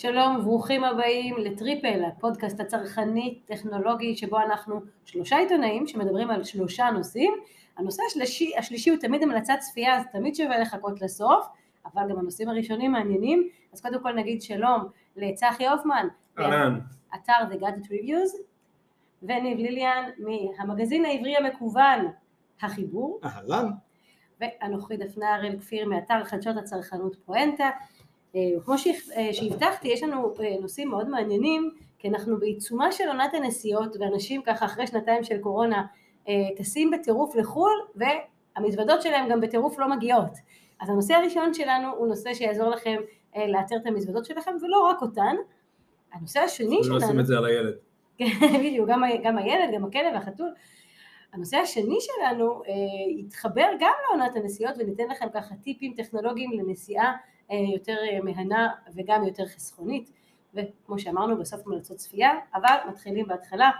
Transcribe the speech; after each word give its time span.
שלום 0.00 0.36
וברוכים 0.36 0.84
הבאים 0.84 1.36
לטריפל, 1.38 2.04
הפודקאסט 2.04 2.60
הצרכני 2.60 3.40
טכנולוגי 3.44 4.16
שבו 4.16 4.38
אנחנו 4.40 4.80
שלושה 5.04 5.36
עיתונאים 5.36 5.86
שמדברים 5.86 6.30
על 6.30 6.44
שלושה 6.44 6.90
נושאים. 6.90 7.34
הנושא 7.76 8.02
השלישי, 8.06 8.52
השלישי 8.58 8.90
הוא 8.90 8.98
תמיד 8.98 9.22
המלצת 9.22 9.54
צפייה, 9.60 9.96
אז 9.96 10.04
תמיד 10.12 10.34
שווה 10.34 10.58
לחכות 10.58 11.00
לסוף, 11.02 11.46
אבל 11.86 12.02
גם 12.10 12.18
הנושאים 12.18 12.48
הראשונים 12.48 12.92
מעניינים. 12.92 13.48
אז 13.72 13.80
קודם 13.80 14.02
כל 14.02 14.12
נגיד 14.12 14.42
שלום 14.42 14.84
לצחי 15.16 15.68
הופמן. 15.68 16.08
אתר 17.14 17.32
The 17.50 17.60
Gadget 17.60 17.86
Reviews, 17.86 18.42
וניב 19.22 19.58
ליליאן 19.58 20.10
מהמגזין 20.18 21.04
העברי 21.04 21.36
המקוון 21.36 22.06
החיבור, 22.62 23.20
אהלן. 23.24 23.70
ואנוכי 24.40 24.96
דפנה 24.96 25.34
הראל 25.34 25.58
כפיר 25.60 25.88
מאתר 25.88 26.24
חדשות 26.24 26.56
הצרכנות 26.56 27.16
פואנטה. 27.24 27.70
אה, 28.36 28.40
כמו 28.64 28.74
אה, 29.16 29.32
שהבטחתי, 29.32 29.88
יש 29.88 30.02
לנו 30.02 30.34
אה, 30.40 30.56
נושאים 30.60 30.88
מאוד 30.88 31.08
מעניינים, 31.08 31.70
כי 31.98 32.08
אנחנו 32.08 32.38
בעיצומה 32.38 32.92
של 32.92 33.08
עונת 33.08 33.34
הנסיעות, 33.34 33.96
ואנשים 34.00 34.42
ככה 34.42 34.64
אחרי 34.64 34.86
שנתיים 34.86 35.24
של 35.24 35.38
קורונה 35.38 35.86
טסים 36.56 36.90
בטירוף 36.90 37.36
לחו"ל, 37.36 37.78
והמזוודות 37.94 39.02
שלהם 39.02 39.28
גם 39.28 39.40
בטירוף 39.40 39.78
לא 39.78 39.90
מגיעות. 39.90 40.30
אז 40.80 40.88
הנושא 40.88 41.14
הראשון 41.14 41.54
שלנו 41.54 41.88
הוא 41.96 42.08
נושא 42.08 42.34
שיעזור 42.34 42.68
לכם 42.68 42.96
לאתר 43.36 43.76
את 43.76 43.86
המזוודות 43.86 44.24
שלכם, 44.24 44.50
ולא 44.62 44.86
רק 44.86 45.02
אותן. 45.02 45.36
הנושא 46.12 46.40
השני 46.40 46.76
לא 46.76 46.82
שלנו... 46.82 46.94
עושים 46.94 47.20
את 47.20 47.26
זה 47.26 47.38
על 47.38 47.44
הילד. 47.44 47.74
כן, 48.18 48.58
בדיוק, 48.58 48.88
גם, 48.88 49.02
גם 49.22 49.38
הילד, 49.38 49.74
גם 49.74 49.84
הכלב 49.84 50.14
והחתול. 50.14 50.48
הנושא 51.32 51.56
השני 51.56 51.98
שלנו 52.00 52.62
אה, 52.68 52.72
יתחבר 53.18 53.66
גם 53.80 53.92
לעונת 54.08 54.36
הנסיעות 54.36 54.74
וניתן 54.78 55.08
לכם 55.10 55.26
ככה 55.34 55.54
טיפים 55.54 55.94
טכנולוגיים 55.96 56.52
לנסיעה 56.52 57.16
יותר 57.50 57.96
אה, 58.10 58.18
מהנה 58.22 58.68
וגם 58.94 59.24
יותר 59.24 59.46
חסכונית 59.46 60.10
וכמו 60.54 60.98
שאמרנו 60.98 61.38
בסוף 61.38 61.60
המלצות 61.66 61.96
צפייה 61.96 62.30
אבל 62.54 62.76
מתחילים 62.88 63.26
בהתחלה 63.26 63.70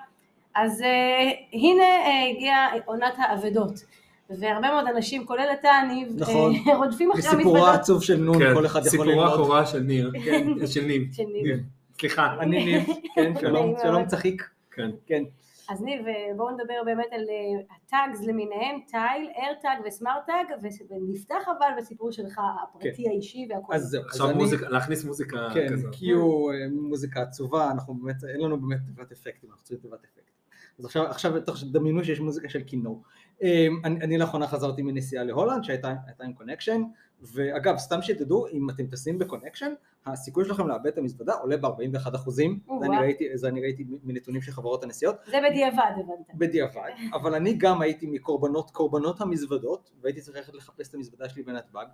אז 0.54 0.82
אה, 0.82 1.30
הנה 1.52 1.82
אה, 1.82 2.30
הגיעה 2.30 2.68
עונת 2.84 3.14
האבדות 3.16 3.84
והרבה 4.30 4.70
מאוד 4.70 4.84
אנשים 4.96 5.26
כולל 5.26 5.48
אתה 5.60 5.70
ניב 5.88 6.12
נכון. 6.16 6.54
אה, 6.68 6.76
רודפים 6.80 7.12
אחרי 7.12 7.28
המזוודות 7.28 7.68
העצוב 7.68 8.02
של 8.02 8.16
נון, 8.16 8.54
כל 8.54 8.66
אחד 8.66 8.78
יכול 8.78 8.90
סיפורו 8.90 9.10
ללמוד. 9.10 9.32
הקורה 9.32 9.66
של 9.66 9.80
ניר. 9.80 10.12
כן. 10.24 10.66
של 10.66 10.84
ניב. 10.84 11.12
של 11.12 11.22
ניב. 11.32 11.46
כן. 11.46 11.58
סליחה. 12.00 12.36
אני 12.40 12.64
ניב, 12.64 12.86
כן, 13.14 13.32
שלום, 13.40 13.74
שלום. 13.82 14.06
צחיק. 14.06 14.48
כן. 14.70 14.90
כן, 15.06 15.22
אז 15.68 15.82
ניב, 15.82 16.06
אה, 16.06 16.30
בואו 16.36 16.50
נדבר 16.50 16.74
באמת 16.84 17.06
על 17.10 17.20
אה, 17.20 17.76
הטאגס 17.76 18.26
למיניהם, 18.26 18.80
טייל, 18.86 19.28
איירטאג 19.36 19.78
וסמארטאג, 19.86 20.46
ונפתח 20.90 21.48
אבל 21.58 21.66
בסיפור 21.78 22.12
שלך 22.12 22.40
הפרטי 22.62 23.08
האישי 23.08 23.48
והכל. 23.50 23.74
אז 23.74 23.82
זהו. 23.82 24.00
אז 24.00 24.06
עכשיו 24.06 24.30
אני- 24.30 24.38
מוזיקה, 24.38 24.68
להכניס 24.68 25.04
מוזיקה 25.04 25.48
כן, 25.54 25.66
כזאת. 25.72 25.94
cue, 25.94 26.50
אה, 26.50 26.54
מוזיקה 26.70 27.22
עצובה, 27.22 27.70
אנחנו 27.70 27.94
באמת, 27.94 28.24
אין 28.24 28.40
לנו 28.40 28.60
באמת 28.60 28.80
תיבת 28.86 29.12
אפקטים, 29.12 29.50
אנחנו 29.50 29.64
צריכים 29.64 29.78
תיבת 29.90 30.04
אפקטים. 30.04 30.37
אז 30.78 30.84
עכשיו, 30.84 31.06
עכשיו 31.06 31.40
תח- 31.40 31.64
דמיינו 31.64 32.04
שיש 32.04 32.20
מוזיקה 32.20 32.48
של 32.48 32.62
כינור. 32.66 33.02
אה, 33.42 33.66
אני, 33.84 34.00
אני 34.00 34.18
לאחרונה 34.18 34.46
חזרתי 34.46 34.82
מנסיעה 34.82 35.24
להולנד 35.24 35.64
שהייתה 35.64 35.94
הייתה 36.06 36.24
עם 36.24 36.32
connection, 36.32 36.82
ואגב, 37.22 37.76
סתם 37.76 38.02
שתדעו, 38.02 38.46
אם 38.52 38.70
אתם 38.70 38.86
טסים 38.86 39.18
ב 39.18 39.23
connection, 39.23 39.72
הסיכוי 40.06 40.44
שלכם 40.44 40.68
לאבד 40.68 40.86
את 40.86 40.98
המזוודה 40.98 41.32
עולה 41.34 41.56
ב-41 41.56 42.14
אחוזים, 42.14 42.58
זה 42.80 42.86
זה 43.34 43.48
אני 43.48 43.60
ראיתי 43.60 43.84
מנתונים 44.04 44.42
של 44.42 44.52
חברות 44.52 44.84
הנסיעות, 44.84 45.16
זה 45.26 45.36
בדיעבד 45.50 45.92
הבנת. 45.92 46.34
בדיעבד, 46.34 46.90
אבל 47.20 47.34
אני 47.34 47.54
גם 47.54 47.80
הייתי 47.80 48.06
מקורבנות, 48.06 48.70
קורבנות 48.70 49.20
המזוודות, 49.20 49.90
והייתי 50.02 50.20
צריך 50.20 50.36
ללכת 50.36 50.54
לחפש 50.54 50.88
את 50.88 50.94
המזוודה 50.94 51.28
שלי 51.28 51.42
בנתב"ג, 51.42 51.86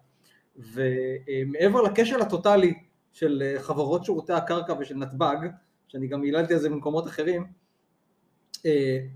ומעבר 0.56 1.82
לכשל 1.82 2.20
הטוטלי 2.22 2.74
של 3.12 3.42
אה, 3.42 3.62
חברות 3.62 4.04
שירותי 4.04 4.32
הקרקע 4.32 4.74
ושל 4.80 4.94
נתב"ג, 4.96 5.36
שאני 5.88 6.06
גם 6.06 6.22
היללתי 6.22 6.54
על 6.54 6.60
זה 6.60 6.70
במקומות 6.70 7.06
אחרים, 7.06 7.46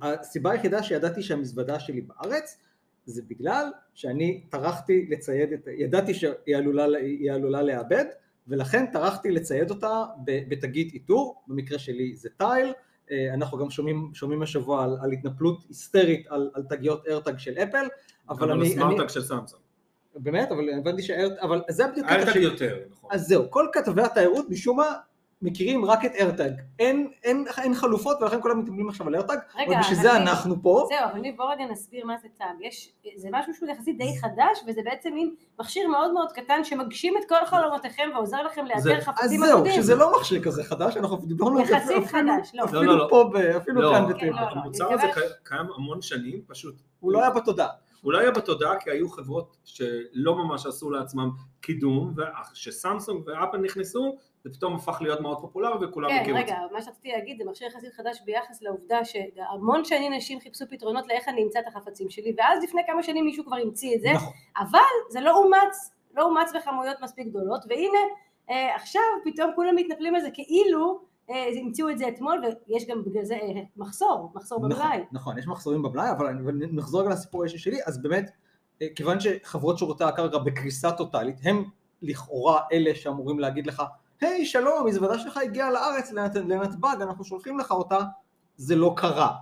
הסיבה 0.03 0.51
היחידה 0.51 0.83
שידעתי 0.83 1.23
שהמזוודה 1.23 1.81
שלי 1.81 2.01
בארץ, 2.01 2.59
זה 3.07 3.23
בגלל 3.29 3.71
שאני 3.95 4.45
טרחתי 4.49 5.07
לצייד 5.11 5.53
את, 5.53 5.69
ידעתי 5.79 6.15
שהיא 6.15 6.57
עלולה, 6.57 6.87
עלולה 7.35 7.63
לאבד, 7.63 8.05
ולכן 8.49 8.87
טרחתי 8.93 9.31
לצייד 9.31 9.71
אותה 9.71 10.05
בתגית 10.25 10.95
איתור, 10.95 11.43
במקרה 11.47 11.79
שלי 11.79 12.17
זה 12.17 12.29
טייל, 12.37 12.73
אה, 13.11 13.35
אנחנו 13.35 13.59
גם 13.59 13.71
שומעים, 13.71 14.11
שומעים 14.15 14.43
השבוע 14.43 14.85
על, 14.85 14.97
על 15.03 15.13
התנפלות 15.13 15.65
היסטרית 15.69 16.27
על, 16.29 16.51
על 16.55 16.63
תגיות 16.63 17.07
AirTag 17.07 17.39
של 17.39 17.59
אפל, 17.59 17.87
אבל 18.29 18.51
אני, 18.51 18.61
אני 18.61 18.71
ה 18.71 18.75
SmartTag 18.75 19.09
של 19.09 19.23
סמסונג. 19.23 19.63
באמת, 20.15 20.53
אבל 20.53 20.71
הבנתי 20.79 21.03
שה 21.03 21.14
AirTag, 21.14 21.39
אבל 21.41 21.63
זה 21.69 21.85
בדיוק 21.87 22.07
שלי. 22.33 22.43
יותר, 22.43 22.79
נכון. 22.91 23.11
אז 23.13 23.27
זהו, 23.27 23.51
כל 23.51 23.67
כתבי 23.73 24.03
התיירות 24.03 24.51
משום 24.51 24.77
מה 24.77 24.95
מכירים 25.43 25.85
רק 25.85 26.05
את 26.05 26.11
AirTag, 26.15 26.51
אין, 26.79 27.11
אין, 27.25 27.45
אין 27.63 27.75
חלופות 27.75 28.17
ולכן 28.23 28.41
כולם 28.43 28.59
מתאמנים 28.59 28.89
עכשיו 28.89 29.07
על 29.07 29.15
AirTag, 29.15 29.37
רגע, 29.59 29.73
אבל 29.73 29.81
בשביל 29.81 29.99
זה 29.99 30.17
אנחנו 30.17 30.63
פה, 30.63 30.87
זהו, 30.89 31.11
אבל 31.13 31.21
ניב 31.21 31.37
בוא 31.37 31.53
רגע 31.53 31.65
נסביר 31.71 32.07
מה 32.07 32.15
זה 32.23 32.29
tag. 32.39 32.47
יש, 32.61 32.93
זה 33.17 33.29
משהו 33.33 33.55
שהוא 33.55 33.69
יחסית 33.69 33.99
די 33.99 34.19
חדש, 34.21 34.59
וזה 34.67 34.81
בעצם 34.85 35.15
מין 35.15 35.35
מכשיר 35.61 35.89
מאוד 35.89 36.13
מאוד 36.13 36.33
קטן 36.33 36.65
שמגשים 36.65 37.15
את 37.17 37.29
כל 37.29 37.45
חלומותיכם 37.47 38.09
ועוזר 38.15 38.43
לכם 38.43 38.65
לאתר 38.67 38.99
אז 38.99 39.05
חפצים 39.05 39.41
זהו, 39.41 39.55
אבודים. 39.57 39.73
שזה 39.73 39.95
לא 39.95 40.13
מכשיר 40.19 40.43
כזה 40.43 40.65
חדש, 40.65 40.97
אנחנו 40.97 41.17
דיברנו 41.17 41.59
על 41.59 41.67
זה 41.67 41.73
יחסית 41.73 41.91
אפילו, 41.91 42.07
חדש, 42.07 42.51
לא. 42.55 42.65
אפילו 42.65 42.83
לא, 42.83 42.99
לא. 42.99 43.07
פה, 43.11 43.31
אפילו 43.57 43.81
לא, 43.81 43.93
כאן 43.93 44.07
כן, 44.07 44.13
בטבע, 44.29 44.41
לא, 44.41 44.47
לא. 44.47 44.61
המוצר 44.61 44.93
הזה 44.93 45.07
קי- 45.15 45.21
קיים 45.45 45.67
המון 45.77 46.03
שנים, 46.03 46.43
פשוט 46.47 46.75
הוא 47.01 47.13
לא 47.13 47.21
היה 47.21 47.31
בתודעה, 47.31 47.69
הוא 48.03 48.13
לא 48.13 48.19
היה 48.19 48.31
בתודעה 48.31 48.81
כי 48.81 48.91
היו 48.91 49.09
חברות 49.09 49.57
שלא 49.65 50.35
ממש 50.35 50.67
עשו 50.67 50.91
לעצמם 50.91 51.31
קידום, 51.61 52.15
וכשסמסונג 52.17 53.23
ואפל 53.27 53.59
נכנסו 53.59 54.17
זה 54.45 54.51
פתאום 54.53 54.75
הפך 54.75 54.99
להיות 55.03 55.21
מאוד 55.21 55.41
פופולרי 55.41 55.87
וכולם 55.87 56.09
כן, 56.09 56.19
הכירו 56.23 56.39
את 56.39 56.47
זה. 56.47 56.53
רגע, 56.55 56.63
מה 56.73 56.83
שרציתי 56.83 57.13
להגיד 57.13 57.39
זה 57.39 57.45
מכשיר 57.51 57.69
יחסית 57.69 57.93
חדש 57.93 58.23
ביחס 58.25 58.63
לעובדה 58.63 59.05
שהמון 59.05 59.85
שנים 59.85 60.13
נשים 60.13 60.41
חיפשו 60.41 60.65
פתרונות 60.71 61.07
לאיך 61.07 61.29
אני 61.29 61.43
אמצא 61.43 61.59
את 61.61 61.67
החפצים 61.67 62.11
שלי, 62.11 62.35
ואז 62.39 62.65
לפני 62.65 62.83
כמה 62.87 63.03
שנים 63.03 63.25
מישהו 63.25 63.45
כבר 63.45 63.57
המציא 63.57 63.97
את 63.97 64.01
זה, 64.01 64.09
נכון, 64.15 64.33
אבל 64.59 64.79
זה 65.11 65.21
לא 65.21 65.37
אומץ, 65.37 65.91
לא 66.15 66.23
אומץ 66.23 66.53
בכמויות 66.57 66.97
מספיק 67.03 67.27
גדולות, 67.27 67.65
והנה 67.69 67.99
אה, 68.51 68.75
עכשיו 68.77 69.03
פתאום 69.25 69.51
כולם 69.55 69.77
מתנפלים 69.77 70.15
על 70.15 70.21
זה 70.21 70.29
כאילו 70.33 71.01
אה, 71.31 71.49
המציאו 71.63 71.91
את 71.91 71.99
זה 71.99 72.09
אתמול, 72.09 72.43
ויש 72.69 72.87
גם 72.87 73.05
בגלל 73.05 73.25
זה 73.25 73.35
אה, 73.35 73.63
מחסור, 73.77 74.31
מחסור 74.35 74.69
נכון, 74.69 74.71
במלאי. 74.87 75.05
נכון, 75.13 75.39
יש 75.39 75.47
מחסורים 75.47 75.83
במלאי, 75.83 76.11
אבל 76.11 76.27
אני- 76.27 76.67
נחזור 76.73 77.01
רגע 77.01 77.11
לסיפור 77.11 77.43
האישי 77.43 77.59
שלי, 77.59 77.79
אז 77.87 78.03
באמת, 78.03 78.31
אה, 78.83 78.87
כיוון 78.97 79.19
שחברות 79.21 79.79
שירותי 79.79 80.05
הקרקע 80.05 80.39
בקריסה 80.39 80.93
טוטאלית, 80.93 81.37
הם 81.45 81.65
לכאורה 82.03 82.61
אלה 82.73 82.95
שאמורים 82.95 83.39
להגיד 83.39 83.67
לך, 83.67 83.83
היי 84.21 84.47
שלום, 84.47 84.81
המזוודה 84.81 85.19
שלך 85.19 85.37
הגיעה 85.37 85.71
לארץ 85.71 86.13
לנת- 86.13 86.35
לנתב"ג, 86.37 86.97
אנחנו 87.03 87.25
שולחים 87.25 87.59
לך 87.59 87.71
אותה, 87.71 87.99
זה 88.57 88.77
לא 88.77 88.95
קרה. 88.97 89.33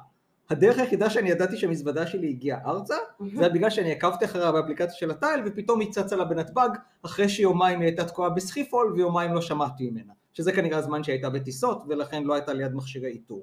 הדרך 0.51 0.79
היחידה 0.79 1.11
שאני 1.11 1.31
ידעתי 1.31 1.57
שהמזוודה 1.57 2.07
שלי 2.07 2.29
הגיעה 2.29 2.61
ארצה, 2.67 2.95
זה 3.35 3.41
היה 3.41 3.49
בגלל 3.49 3.71
שאני 3.71 3.93
עקבתי 3.93 4.25
אחריה 4.25 4.53
באפליקציה 4.53 4.95
של 4.97 5.11
הטייל, 5.11 5.41
ופתאום 5.47 5.81
היא 5.81 5.93
צצה 5.93 6.17
לה 6.17 6.25
בנתב"ג, 6.25 6.69
אחרי 7.03 7.29
שיומיים 7.29 7.81
היא 7.81 7.89
הייתה 7.89 8.05
תקועה 8.05 8.31
בסחיפול, 8.31 8.93
ויומיים 8.93 9.35
לא 9.35 9.41
שמעתי 9.41 9.91
ממנה. 9.91 10.13
שזה 10.33 10.53
כנראה 10.53 10.79
הזמן 10.79 11.05
שהיא 11.05 11.13
הייתה 11.13 11.31
בטיסות, 11.31 11.83
ולכן 11.89 12.25
לא 12.25 12.35
הייתה 12.35 12.53
ליד 12.53 12.75
מכשירי 12.75 13.09
איתור. 13.09 13.43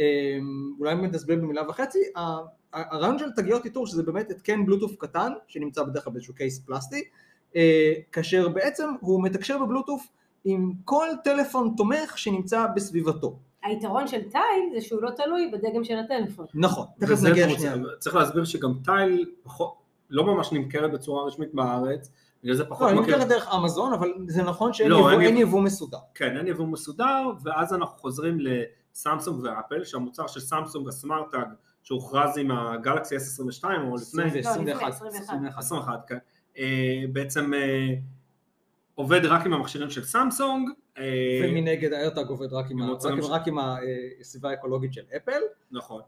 אמ, 0.00 0.04
אולי 0.80 0.94
באמת 0.94 1.14
נסביר 1.14 1.36
במילה 1.36 1.62
וחצי, 1.68 1.98
הרעיון 2.72 3.18
של 3.18 3.30
תגיות 3.36 3.64
איתור 3.64 3.86
שזה 3.86 4.02
באמת 4.02 4.30
התקן 4.30 4.66
בלוטוף 4.66 4.96
קטן 4.98 5.32
שנמצא 5.48 5.82
בדרך 5.82 6.04
כלל 6.04 6.12
באיזשהו 6.12 6.34
קייס 6.34 6.58
פלסטי, 6.58 7.04
אה, 7.56 7.92
כאשר 8.12 8.48
בעצם 8.48 8.88
הוא 9.00 9.22
מתקשר 9.22 9.58
בבלוטוף 9.58 10.06
עם 10.44 10.72
כל 10.84 11.08
טלפון 11.24 11.74
תומך 11.76 12.18
שנמצא 12.18 12.66
בסביבתו. 12.76 13.38
היתרון 13.62 14.08
של 14.08 14.22
טייל 14.30 14.70
זה 14.74 14.80
שהוא 14.80 15.02
לא 15.02 15.10
תלוי 15.10 15.50
בדגם 15.52 15.84
של 15.84 15.98
הטלפון. 15.98 16.46
נכון, 16.54 16.86
תכף 17.00 17.22
נגיע 17.30 17.46
רוצה- 17.46 17.58
שנייה. 17.60 17.76
צריך 17.98 18.16
להסביר 18.16 18.44
שגם 18.44 18.74
טייל 18.84 19.26
פחות, 19.42 19.74
לא 20.10 20.24
ממש 20.24 20.52
נמכרת 20.52 20.92
בצורה 20.92 21.24
רשמית 21.26 21.54
בארץ, 21.54 22.10
בגלל 22.44 22.54
זה 22.54 22.62
לא, 22.64 22.68
פחות 22.68 22.90
אני 22.90 23.00
מכיר. 23.00 23.16
מכיר 23.16 23.28
דרך 23.28 23.48
אמזון, 23.54 23.92
אבל 23.92 24.12
זה 24.26 24.42
נכון 24.42 24.72
שאין 24.72 24.88
לא, 24.90 24.96
יבוא- 24.96 25.10
אין 25.10 25.20
אין 25.20 25.36
יבוא- 25.36 25.62
מסודר. 25.62 25.98
כן, 26.14 26.36
אין 26.36 26.46
יבוא 26.46 26.66
מסודר, 26.66 27.30
ואז 27.42 27.74
אנחנו 27.74 27.98
חוזרים 27.98 28.38
לסמסונג 28.40 29.44
ואפל, 29.44 29.84
שהמוצר 29.84 30.26
של 30.26 30.40
סמסונג 30.40 30.88
הסמארטאג 30.88 31.46
שהוכרז 31.82 32.38
עם 32.38 32.50
הגלקסי 32.50 33.16
S22 33.16 33.64
או 33.64 33.96
לפני, 33.96 34.24
20 34.24 34.26
לא, 34.26 34.26
לפני, 34.26 34.40
21, 34.40 34.88
21. 34.88 35.22
21. 35.22 35.58
21, 35.58 36.00
כן, 36.08 36.18
אה, 36.58 36.64
בעצם 37.12 37.54
אה, 37.54 37.88
עובד 38.94 39.24
רק 39.24 39.46
עם 39.46 39.52
המכשירים 39.52 39.90
של 39.90 40.04
סמסונג, 40.04 40.68
אה, 40.98 41.04
ומנגד 41.44 41.92
האיירטאג 41.92 42.26
עובד 42.28 42.52
רק 42.52 42.70
עם 42.70 42.80
ומוצרים 42.80 43.14
רק 43.14 43.20
עם- 43.22 43.26
ש- 43.26 43.30
רק 43.30 43.48
עם 43.48 43.58
הסביבה 44.20 44.50
האקולוגית 44.50 44.92
של 44.92 45.02
אפל. 45.16 45.40
נכון, 45.70 46.00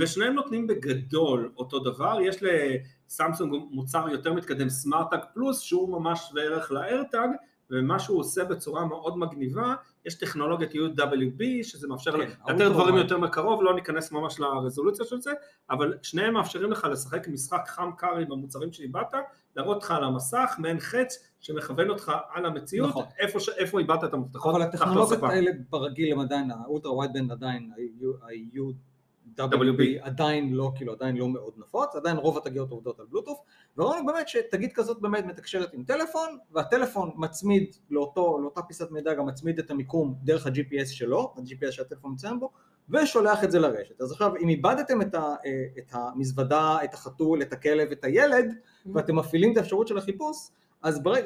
ושניהם 0.00 0.32
נותנים 0.34 0.66
בגדול 0.66 1.52
אותו 1.56 1.78
דבר, 1.78 2.18
יש 2.20 2.36
לסמסונג 2.42 3.54
מוצר 3.70 4.06
יותר 4.10 4.32
מתקדם 4.32 4.68
סמארטאג 4.68 5.20
פלוס 5.34 5.60
שהוא 5.60 5.88
ממש 6.00 6.20
שווה 6.28 6.42
ערך 6.42 6.72
לאיירטאג 6.72 7.30
ומה 7.70 7.98
שהוא 7.98 8.18
עושה 8.20 8.44
בצורה 8.44 8.84
מאוד 8.84 9.18
מגניבה, 9.18 9.74
יש 10.06 10.14
טכנולוגיית 10.14 10.72
UWB 10.72 11.42
שזה 11.62 11.88
מאפשר 11.88 12.12
כן, 12.12 12.30
האולטרה 12.42 12.68
דברים 12.68 12.94
וייד. 12.94 13.04
יותר 13.04 13.18
מקרוב, 13.18 13.62
לא 13.62 13.74
ניכנס 13.74 14.12
ממש 14.12 14.40
לרזולוציה 14.40 15.04
של 15.04 15.20
זה, 15.20 15.32
אבל 15.70 15.94
שניהם 16.02 16.34
מאפשרים 16.34 16.72
לך 16.72 16.86
לשחק 16.90 17.28
משחק 17.28 17.62
חם 17.66 17.90
קר 17.96 18.16
עם 18.16 18.32
המוצרים 18.32 18.72
שאיבדת, 18.72 19.14
להראות 19.56 19.82
לך 19.82 19.90
על 19.90 20.04
המסך 20.04 20.54
מעין 20.58 20.80
חץ 20.80 21.28
שמכוון 21.40 21.90
אותך 21.90 22.12
על 22.32 22.46
המציאות, 22.46 22.88
נכון. 22.90 23.04
איפה, 23.18 23.40
ש... 23.40 23.48
איפה 23.48 23.78
איבדת 23.78 24.04
את 24.04 24.14
המפתחות, 24.14 24.54
אבל 24.54 24.62
הטכנולוגיות. 24.62 25.22
האלה 25.22 25.50
ברגיל 25.70 26.12
הם 26.12 26.20
עדיין, 26.20 26.50
האולטרה 26.50 26.94
ווייד 26.94 27.12
בנד 27.12 27.32
עדיין, 27.32 27.70
ה-UWB 27.72 28.91
WB. 29.38 29.82
עדיין 30.00 30.52
לא, 30.52 30.72
כאילו 30.76 30.92
עדיין 30.92 31.16
לא 31.16 31.28
מאוד 31.28 31.54
נפוץ, 31.56 31.94
עדיין 31.94 32.16
רוב 32.16 32.38
התגיות 32.38 32.70
עובדות 32.70 33.00
על 33.00 33.06
בלוטוף, 33.10 33.38
וראינו 33.76 34.06
באמת 34.06 34.28
שתגית 34.28 34.72
כזאת 34.72 35.00
באמת 35.00 35.24
מתקשרת 35.24 35.74
עם 35.74 35.84
טלפון, 35.84 36.38
והטלפון 36.50 37.10
מצמיד 37.16 37.76
לאותו, 37.90 38.38
לאותה 38.42 38.62
פיסת 38.62 38.90
מידע 38.90 39.14
גם 39.14 39.26
מצמיד 39.26 39.58
את 39.58 39.70
המיקום 39.70 40.14
דרך 40.22 40.46
ה-GPS 40.46 40.86
שלו, 40.86 41.34
ה-GPS 41.36 41.70
שהטלפון 41.70 42.10
נמצא 42.10 42.32
בו, 42.40 42.50
ושולח 42.90 43.44
את 43.44 43.50
זה 43.50 43.58
לרשת. 43.58 44.00
אז 44.00 44.12
עכשיו 44.12 44.36
אם 44.36 44.48
איבדתם 44.48 45.02
את, 45.02 45.14
ה, 45.14 45.20
אה, 45.20 45.64
את 45.78 45.92
המזוודה, 45.92 46.78
את 46.84 46.94
החתול, 46.94 47.42
את 47.42 47.52
הכלב, 47.52 47.90
את 47.90 48.04
הילד, 48.04 48.54
ואתם 48.94 49.16
מפעילים 49.16 49.52
את 49.52 49.56
האפשרות 49.56 49.88
של 49.88 49.98
החיפוש, 49.98 50.36
אז 50.82 51.02
ברג... 51.02 51.24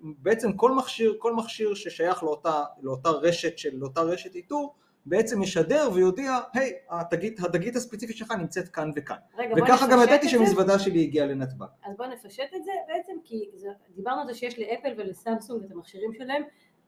בעצם 0.00 0.52
כל 0.52 0.72
מכשיר, 0.72 1.14
כל 1.18 1.34
מכשיר 1.34 1.74
ששייך 1.74 2.22
לאותה, 2.22 2.62
לאותה 2.82 3.08
רשת 3.08 3.58
של 3.58 3.70
לאותה 3.72 4.00
רשת 4.00 4.34
איתור, 4.34 4.74
בעצם 5.06 5.42
ישדר 5.42 5.88
ויודיע, 5.94 6.38
היי, 6.54 6.72
התגית, 6.90 7.40
התגית 7.40 7.76
הספציפית 7.76 8.16
שלך 8.16 8.30
נמצאת 8.32 8.68
כאן 8.68 8.90
וכאן. 8.96 9.16
רגע, 9.38 9.54
בוא 9.54 9.64
וככה 9.64 9.86
גם 9.86 9.98
ידעתי. 10.02 10.28
שהמזוודה 10.28 10.78
שלי 10.78 11.02
הגיעה 11.02 11.26
לנתב"ג. 11.26 11.66
אז 11.84 11.96
בואו 11.96 12.08
נפשט 12.08 12.54
את 12.56 12.64
זה 12.64 12.70
בעצם, 12.88 13.12
כי 13.24 13.44
זה, 13.54 13.68
דיברנו 13.96 14.20
על 14.20 14.26
זה 14.26 14.34
שיש 14.34 14.58
לאפל 14.58 14.92
ולסמסונג 14.98 15.64
את 15.64 15.72
המכשירים 15.72 16.10
שלהם, 16.18 16.42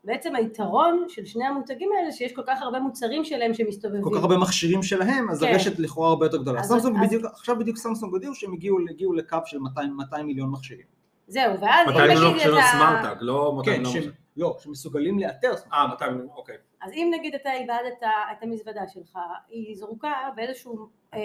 בעצם 0.04 0.34
היתרון 0.36 1.04
של 1.08 1.24
שני 1.24 1.44
המותגים 1.44 1.90
האלה 1.98 2.12
שיש 2.12 2.32
כל 2.32 2.42
כך 2.46 2.62
הרבה 2.62 2.78
מוצרים 2.80 3.24
שלהם 3.24 3.54
שמסתובבים. 3.54 4.02
כל 4.02 4.10
כך 4.16 4.22
הרבה 4.22 4.36
מכשירים 4.38 4.82
שלהם, 4.82 5.30
אז 5.30 5.40
כן. 5.40 5.52
הרשת 5.52 5.78
לכאורה 5.78 6.08
הרבה 6.08 6.26
יותר 6.26 6.36
גדולה. 6.36 6.60
אז- 6.60 6.66
סמסונג 6.68 6.96
אז- 6.96 7.06
בדיוק, 7.06 7.24
עכשיו 7.24 7.58
בדיוק 7.58 7.76
סמסונג 7.76 8.12
הודיעו 8.12 8.34
שהם 8.34 8.52
הגיעו, 8.52 8.78
הגיעו 8.90 9.12
לקו 9.12 9.38
של 9.46 9.58
200, 9.58 9.96
200 9.96 10.26
מיליון 10.26 10.50
מכשירים. 10.50 10.86
זהו, 11.28 11.60
ואז 11.60 11.88
אם 11.88 11.92
200 11.94 12.08
מיליון 12.18 12.34
אתה... 12.38 12.66
SmartTag, 12.72 13.16
לא 13.20 13.52
200 13.56 13.76
כן, 13.76 13.82
מיליון. 13.82 14.02
שהם, 14.04 14.12
לא, 14.36 14.56
שמסוגלים 14.60 15.18
לאתר. 15.18 15.52
אה, 15.72 15.86
200 15.86 16.12
מיליון, 16.12 16.28
אוקיי. 16.36 16.56
אז 16.82 16.92
אם 16.92 17.10
נגיד 17.14 17.34
אתה 17.34 17.52
איבדת 17.52 18.02
את 18.02 18.42
המזוודה 18.42 18.88
שלך, 18.88 19.18
היא 19.48 19.76
זרוקה 19.76 20.12
באיזשהו 20.36 20.88
אה, 21.14 21.20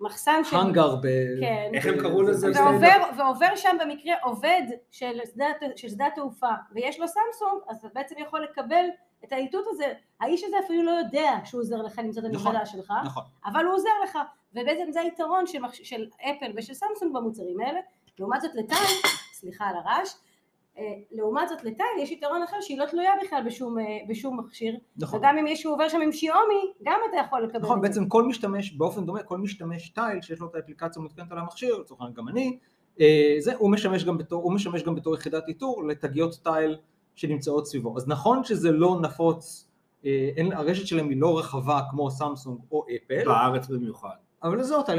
מחסן 0.00 0.44
של... 0.44 0.56
האנגר 0.56 0.96
ב... 0.96 1.06
כן. 1.40 1.70
איך 1.74 1.86
הם 1.86 1.98
קראו 1.98 2.22
לזה? 2.22 2.46
ועובר, 2.54 3.02
ועובר 3.18 3.56
שם 3.56 3.76
במקרה 3.80 4.14
עובד 4.22 4.62
של 4.90 5.20
שדה, 5.34 5.46
של 5.76 5.88
שדה 5.88 6.06
התעופה 6.06 6.50
ויש 6.72 7.00
לו 7.00 7.06
סמסונג 7.08 7.62
אז 7.68 7.76
אתה 7.76 7.88
בעצם 7.94 8.14
יכול 8.18 8.42
לקבל 8.42 8.84
את 9.24 9.32
האיתות 9.32 9.64
הזה 9.68 9.92
האיש 10.20 10.44
הזה 10.44 10.56
אפילו 10.64 10.82
לא 10.82 10.90
יודע 10.90 11.30
שהוא 11.44 11.60
עוזר 11.60 11.76
לך 11.76 11.98
למצוא 11.98 12.22
את 12.22 12.28
נכון, 12.32 12.56
המזוודה 12.56 12.66
שלך 12.66 12.92
נכון. 13.04 13.22
אבל 13.44 13.64
הוא 13.64 13.74
עוזר 13.74 13.90
לך 14.04 14.18
ובעצם 14.54 14.92
זה 14.92 15.00
היתרון 15.00 15.46
של, 15.46 15.58
של 15.72 16.06
אפל 16.20 16.52
ושל 16.56 16.74
סמסונג 16.74 17.14
במוצרים 17.14 17.60
האלה 17.60 17.80
לעומת 18.18 18.40
זאת 18.40 18.54
לטייל, 18.54 19.00
סליחה 19.40 19.64
על 19.64 19.76
הרעש 19.76 20.14
לעומת 21.12 21.48
זאת 21.48 21.64
לטייל 21.64 21.98
יש 22.00 22.10
יתרון 22.10 22.42
אחר 22.42 22.56
שהיא 22.60 22.78
לא 22.78 22.86
תלויה 22.86 23.10
בכלל 23.24 23.42
בשום, 23.46 23.78
אה, 23.78 23.84
בשום 24.08 24.40
מכשיר 24.40 24.76
נכון. 24.96 25.18
וגם 25.18 25.38
אם 25.38 25.44
מישהו 25.44 25.72
עובר 25.72 25.88
שם 25.88 26.00
עם 26.00 26.12
שיומי 26.12 26.72
גם 26.82 27.00
אתה 27.10 27.16
יכול 27.16 27.42
לקבל 27.42 27.58
נכון, 27.58 27.78
את 27.78 27.82
זה 27.82 27.88
בעצם 27.88 28.08
כל 28.08 28.24
משתמש, 28.24 28.72
באופן 28.72 29.06
דומה, 29.06 29.22
כל 29.22 29.38
משתמש 29.38 29.88
טייל 29.88 30.20
שיש 30.20 30.40
לו 30.40 30.46
את 30.46 30.54
האפליקציה 30.54 31.00
המותקנת 31.00 31.32
על 31.32 31.38
המכשיר, 31.38 31.78
לצורך 31.78 32.00
העניין 32.00 32.16
גם 32.16 32.28
אני, 32.28 32.58
אה, 33.00 33.36
זה, 33.38 33.54
הוא 33.58 33.70
משמש 33.70 34.04
גם 34.04 34.18
בתור, 34.18 34.42
הוא 34.42 34.52
משמש 34.52 34.82
גם 34.82 34.94
בתור 34.94 35.14
יחידת 35.14 35.48
איתור 35.48 35.84
לתגיות 35.84 36.40
טייל 36.42 36.76
שנמצאות 37.14 37.66
סביבו. 37.66 37.96
אז 37.96 38.08
נכון 38.08 38.44
שזה 38.44 38.72
לא 38.72 39.00
נפוץ, 39.00 39.68
אה, 40.04 40.30
אין, 40.36 40.52
הרשת 40.52 40.86
שלהם 40.86 41.08
היא 41.08 41.20
לא 41.20 41.38
רחבה 41.38 41.80
כמו 41.90 42.10
סמסונג 42.10 42.58
או 42.72 42.84
אפל, 42.96 43.24
בארץ 43.24 43.68
במיוחד. 43.68 44.14
אבל 44.42 44.62
זה 44.62 44.76
אותה, 44.76 44.92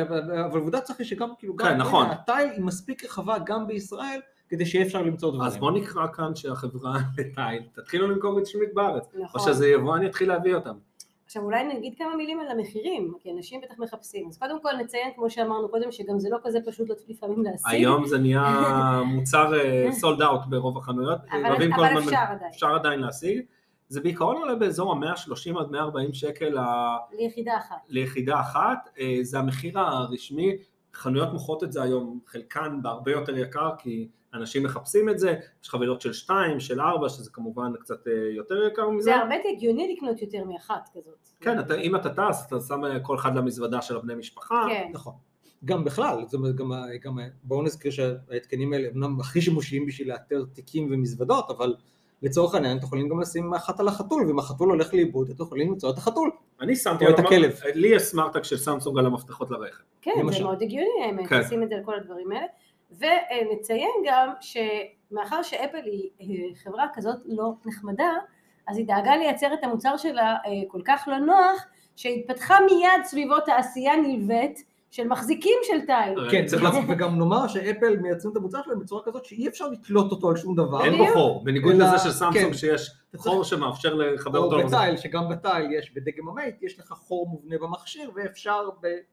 אבל 0.46 0.60
עובדה 0.60 0.82
צריך 0.82 1.06
שגם, 1.06 1.30
כאילו, 1.40 1.56
גם, 1.56 1.68
כן, 1.68 1.78
נכון. 1.78 2.06
הטייל 2.06 2.50
היא 2.50 2.62
מספיק 2.62 3.06
רחבה 3.06 3.38
גם 3.46 3.68
בישראל, 3.68 4.20
כדי 4.56 4.66
שיהיה 4.66 4.86
אפשר 4.86 5.02
למצוא 5.02 5.32
דברים. 5.32 5.48
אז 5.48 5.58
בוא 5.58 5.72
נקרא 5.72 6.08
כאן 6.08 6.36
שהחברה 6.36 6.98
לטייל 7.18 7.64
תתחילו 7.74 8.08
למכור 8.12 8.42
רשמית 8.42 8.74
בארץ, 8.74 9.04
או 9.16 9.24
נכון. 9.24 9.42
שזה 9.42 9.68
יבואן 9.68 10.04
יתחיל 10.04 10.28
להביא 10.30 10.56
אותם. 10.56 10.74
עכשיו 11.26 11.44
אולי 11.44 11.64
נגיד 11.64 11.94
כמה 11.98 12.16
מילים 12.16 12.40
על 12.40 12.48
המחירים, 12.48 13.14
כי 13.20 13.32
אנשים 13.32 13.62
בטח 13.62 13.80
מחפשים. 13.80 14.28
אז 14.28 14.38
קודם 14.38 14.62
כל 14.62 14.70
נציין, 14.80 15.10
כמו 15.16 15.30
שאמרנו 15.30 15.70
קודם, 15.70 15.92
שגם 15.92 16.20
זה 16.20 16.30
לא 16.32 16.38
כזה 16.44 16.60
פשוט 16.66 16.88
לפעמים 17.08 17.44
להשיג. 17.44 17.68
היום 17.72 18.06
זה 18.06 18.18
נהיה 18.18 18.62
מוצר 19.16 19.52
סולד 19.92 20.22
אאוט 20.22 20.42
ברוב 20.50 20.78
החנויות, 20.78 21.20
אבל, 21.32 21.46
אבל 21.46 22.00
אפשר 22.00 22.16
עדיין, 22.16 22.50
אפשר 22.50 22.76
עדיין 22.76 23.00
להשיג. 23.00 23.42
זה 23.90 24.02
בעיקרון 24.02 24.36
עולה 24.38 24.56
באזור 24.56 24.94
ה-130 24.94 25.60
עד 25.60 25.72
140 25.72 26.14
שקל 26.14 26.60
ל- 26.60 27.18
ליחידה 27.20 27.58
אחת. 27.58 27.76
ליחידה 27.90 28.40
אחת, 28.40 28.90
אה, 29.00 29.18
זה 29.22 29.40
המחיר 29.40 29.80
הרשמי, 29.80 30.56
חנויות 30.94 31.34
מוכרות 31.34 31.64
את 31.64 31.72
זה 31.72 31.84
היום, 31.84 32.20
חלקן 32.28 32.80
בהרבה 32.82 33.12
יותר 33.12 33.38
יקר 33.38 33.70
כי 33.78 34.08
אנשים 34.36 34.64
מחפשים 34.64 35.10
את 35.10 35.20
זה, 35.20 35.36
יש 35.64 35.70
חבילות 35.70 36.02
של 36.02 36.14
2, 36.14 36.60
של 36.60 36.82
4, 36.82 37.10
שזה 37.10 37.30
כמובן 37.34 37.72
קצת 37.80 38.08
אה, 38.08 38.14
יותר 38.36 38.68
יקר 38.68 38.90
מזה. 38.90 39.04
זה 39.04 39.16
הרבה 39.16 39.36
הגיוני 39.56 39.96
לקנות 39.96 40.22
יותר 40.22 40.44
מאחת 40.44 40.90
כזאת. 40.94 41.30
כן, 41.42 41.60
אתה, 41.60 41.76
אם 41.76 41.96
אתה 41.96 42.10
טס, 42.10 42.46
אתה 42.48 42.60
שם 42.60 42.86
אה, 42.86 43.00
כל 43.00 43.16
אחד 43.16 43.36
למזוודה 43.36 43.82
של 43.82 43.96
הבני 43.98 44.16
משפחה. 44.16 44.66
כן. 44.70 44.90
נכון. 44.94 45.14
גם 45.66 45.84
בכלל, 45.84 46.24
זאת 46.26 46.34
אומרת, 46.34 46.56
גם, 46.56 46.72
גם, 47.02 47.20
בואו 47.44 47.62
נזכיר 47.62 47.92
שההתקנים 47.92 48.74
האלה 48.74 48.88
אמנם 48.96 49.20
הכי 49.20 49.42
שימושיים 49.42 49.86
בשביל 49.86 50.10
לאתר 50.10 50.44
תיקים 50.54 50.88
ומזוודות, 50.92 51.50
אבל 51.50 51.76
לצורך 52.22 52.56
העניין 52.56 52.78
אתם 52.78 52.86
יכולים 52.86 53.10
גם 53.10 53.20
לשים 53.20 53.54
אחת 53.54 53.80
על 53.80 53.88
החתול, 53.88 54.28
ואם 54.28 54.40
החתול 54.40 54.70
הולך 54.70 54.94
לאיבוד, 54.94 55.30
אתם 55.30 55.44
יכולים 55.44 55.70
למצוא 55.72 55.90
את 55.90 55.98
החתול. 55.98 56.32
אני 56.62 56.76
שמתי 56.76 57.06
או 57.06 57.10
את 57.10 57.20
הכלב. 57.20 57.60
לי 57.76 57.88
יש 57.88 58.02
סמארטק 58.02 58.44
של 58.44 58.58
סמסונג 58.58 59.00
על 59.00 59.06
המפתחות 59.06 59.52
לרכב. 59.52 59.84
כן, 60.02 60.12
למשל. 60.20 60.38
זה 60.38 60.44
מאוד 60.44 60.64
הגיוני 60.64 61.04
האמת, 61.06 61.28
כן. 61.28 61.40
לשים 61.40 61.64
את 61.64 61.70
זה 61.70 61.76
על 61.76 61.82
כל 61.86 61.96
הדברים 61.96 62.32
האלה. 62.32 62.46
ונציין 63.00 63.92
גם 64.06 64.34
שמאחר 64.42 65.42
שאפל 65.42 65.84
היא 65.86 66.10
אה, 66.22 66.56
חברה 66.64 66.88
כזאת 66.94 67.18
לא 67.26 67.54
נחמדה, 67.66 68.12
אז 68.68 68.78
היא 68.78 68.88
דאגה 68.88 69.16
לייצר 69.16 69.54
את 69.54 69.64
המוצר 69.64 69.98
שלה 69.98 70.36
אה, 70.46 70.52
כל 70.68 70.82
כך 70.86 71.08
לא 71.08 71.18
נוח, 71.18 71.66
שהתפתחה 71.96 72.56
מיד 72.66 73.04
סביבו 73.04 73.40
תעשייה 73.40 73.96
נלווית 73.96 74.64
של 74.96 75.08
מחזיקים 75.08 75.58
של 75.64 75.80
תיל. 75.86 76.20
אה, 76.26 76.32
כן, 76.32 76.46
צריך 76.46 76.62
וגם- 76.64 76.72
לעשות- 76.74 76.86
וגם 76.90 77.20
נאמר 77.20 77.48
שאפל 77.48 77.98
מייצרים 77.98 78.32
את 78.32 78.38
המוצר 78.38 78.58
שלהם 78.66 78.80
בצורה 78.80 79.02
כזאת 79.06 79.26
שאי 79.26 79.48
אפשר 79.48 79.68
לתלות 79.68 80.12
אותו 80.12 80.30
על 80.30 80.36
שום 80.38 80.56
דבר. 80.56 80.84
אין. 80.86 80.98
בו 80.98 81.06
חור, 81.14 81.44
בניגוד 81.44 81.76
לזה 81.76 81.98
של 81.98 82.12
סמסונג 82.12 82.34
כן. 82.48 82.54
שיש 82.54 82.92
חור 83.18 83.44
שמאפשר 83.44 83.94
לחבר 83.94 84.40
או 84.40 84.44
אותו 84.44 84.58
למזוודה. 84.58 84.84
בתיל, 84.84 84.98
שגם 84.98 85.30
בתיל 85.30 85.72
יש, 85.72 85.92
בדגם 85.94 86.28
המייט, 86.30 86.64
יש 86.64 86.80
לך 86.80 86.86
חור 86.92 87.28
מובנה 87.28 87.58
במכשיר, 87.58 88.12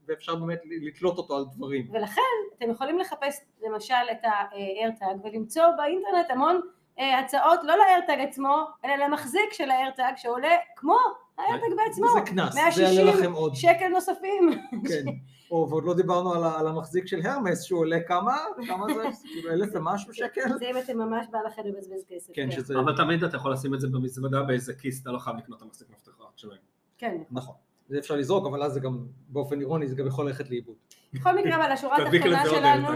ואפשר 0.09 0.37
באמת 0.37 0.61
לתלות 0.87 1.19
אותו 1.19 1.37
על 1.37 1.45
דברים. 1.57 1.87
ולכן 1.93 2.21
אתם 2.59 2.71
יכולים 2.71 2.99
לחפש 2.99 3.41
למשל 3.67 3.95
את 4.13 4.25
ה-AirTag 4.25 5.27
ולמצוא 5.27 5.63
באינטרנט 5.77 6.31
המון 6.31 6.61
אה, 6.99 7.19
הצעות 7.19 7.61
לא 7.65 7.75
ל-AirTag 7.75 8.21
עצמו, 8.29 8.57
אלא 8.85 8.95
למחזיק 9.05 9.53
של 9.53 9.71
ה-AirTag 9.71 10.17
שעולה 10.17 10.49
כמו 10.77 10.97
ה-AirTag 11.43 11.77
בעצמו, 11.77 12.07
זה 12.15 12.21
קנס, 12.21 12.53
זה 12.53 12.61
160 12.61 12.85
יעלה 12.85 13.13
לכם 13.13 13.33
עוד. 13.33 13.55
שקל 13.55 13.89
נוספים. 13.89 14.51
כן. 14.89 15.05
או, 15.51 15.67
ועוד 15.71 15.85
לא 15.85 15.95
דיברנו 15.95 16.35
על, 16.35 16.45
על 16.45 16.67
המחזיק 16.67 17.07
של 17.07 17.21
הרמס, 17.25 17.63
שהוא 17.63 17.81
עולה 17.81 17.99
כמה? 18.07 18.39
כמה 18.67 18.87
זה? 18.95 19.03
כאילו 19.33 19.51
אלף 19.51 19.69
ומשהו 19.73 20.15
שקל? 20.15 20.59
זה 20.59 20.71
אם 20.71 20.79
אתם 20.79 20.99
ממש 20.99 21.27
בא 21.31 21.39
לכם 21.47 21.63
לבזבז 21.65 22.05
כסף. 22.09 22.33
כן, 22.35 22.51
שזה... 22.51 22.79
אבל 22.79 22.97
תמיד 22.97 23.25
אתה 23.25 23.37
יכול 23.37 23.53
לשים 23.53 23.75
את 23.75 23.81
זה 23.81 23.89
במזוודה 23.89 24.43
באיזה 24.43 24.75
כיס, 24.75 25.03
אתה 25.03 25.11
לא 25.11 25.19
חייב 25.19 25.37
לקנות 25.37 25.59
את 25.59 25.63
המחזיק 25.63 25.91
מפתחות 25.91 26.39
שלהם. 26.39 26.59
כן. 26.99 27.23
נכון. 27.31 27.55
זה 27.89 27.99
אפשר 27.99 28.17
לזרוק, 28.17 28.47
אבל 28.47 28.63
אז 28.63 28.73
זה 28.73 28.81
גם, 28.81 29.07
באופן 29.29 29.61
אירוני, 29.61 29.89
זה 29.89 29.97
גם 29.97 30.07
יכול 30.07 30.27
ללכת 30.27 30.51
לאיבוד. 30.51 30.77
בכל 31.13 31.37
מקרה, 31.37 31.57
אבל 31.57 31.73
השורה 31.73 31.97
התחתונה 31.97 32.45
שלנו, 32.47 32.89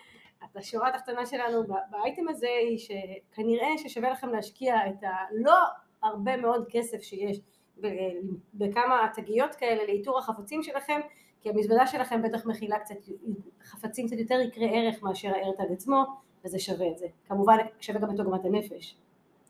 השורה 0.56 0.88
התחתונה 0.88 1.26
שלנו 1.26 1.62
באייטם 1.90 2.28
הזה 2.28 2.48
היא 2.60 2.78
שכנראה 2.78 3.68
ששווה 3.78 4.10
לכם 4.10 4.28
להשקיע 4.28 4.74
את 4.88 5.02
הלא 5.02 5.58
הרבה 6.02 6.36
מאוד 6.36 6.64
כסף 6.70 7.02
שיש 7.02 7.40
בכמה 8.54 9.08
תגיות 9.14 9.54
כאלה 9.54 9.84
לאיתור 9.84 10.18
החפצים 10.18 10.62
שלכם, 10.62 11.00
כי 11.40 11.50
המזוודה 11.50 11.86
שלכם 11.86 12.22
בטח 12.22 12.46
מכילה 12.46 12.78
קצת 12.78 12.94
חפצים 13.62 14.06
קצת 14.06 14.16
יותר 14.18 14.40
יקרי 14.40 14.68
ערך 14.78 15.02
מאשר 15.02 15.28
האיירטג 15.28 15.72
עצמו, 15.72 16.04
וזה 16.44 16.58
שווה 16.58 16.88
את 16.88 16.98
זה. 16.98 17.06
כמובן 17.28 17.56
שווה 17.80 18.00
גם 18.00 18.14
את 18.14 18.20
עוגמת 18.20 18.44
הנפש. 18.44 18.96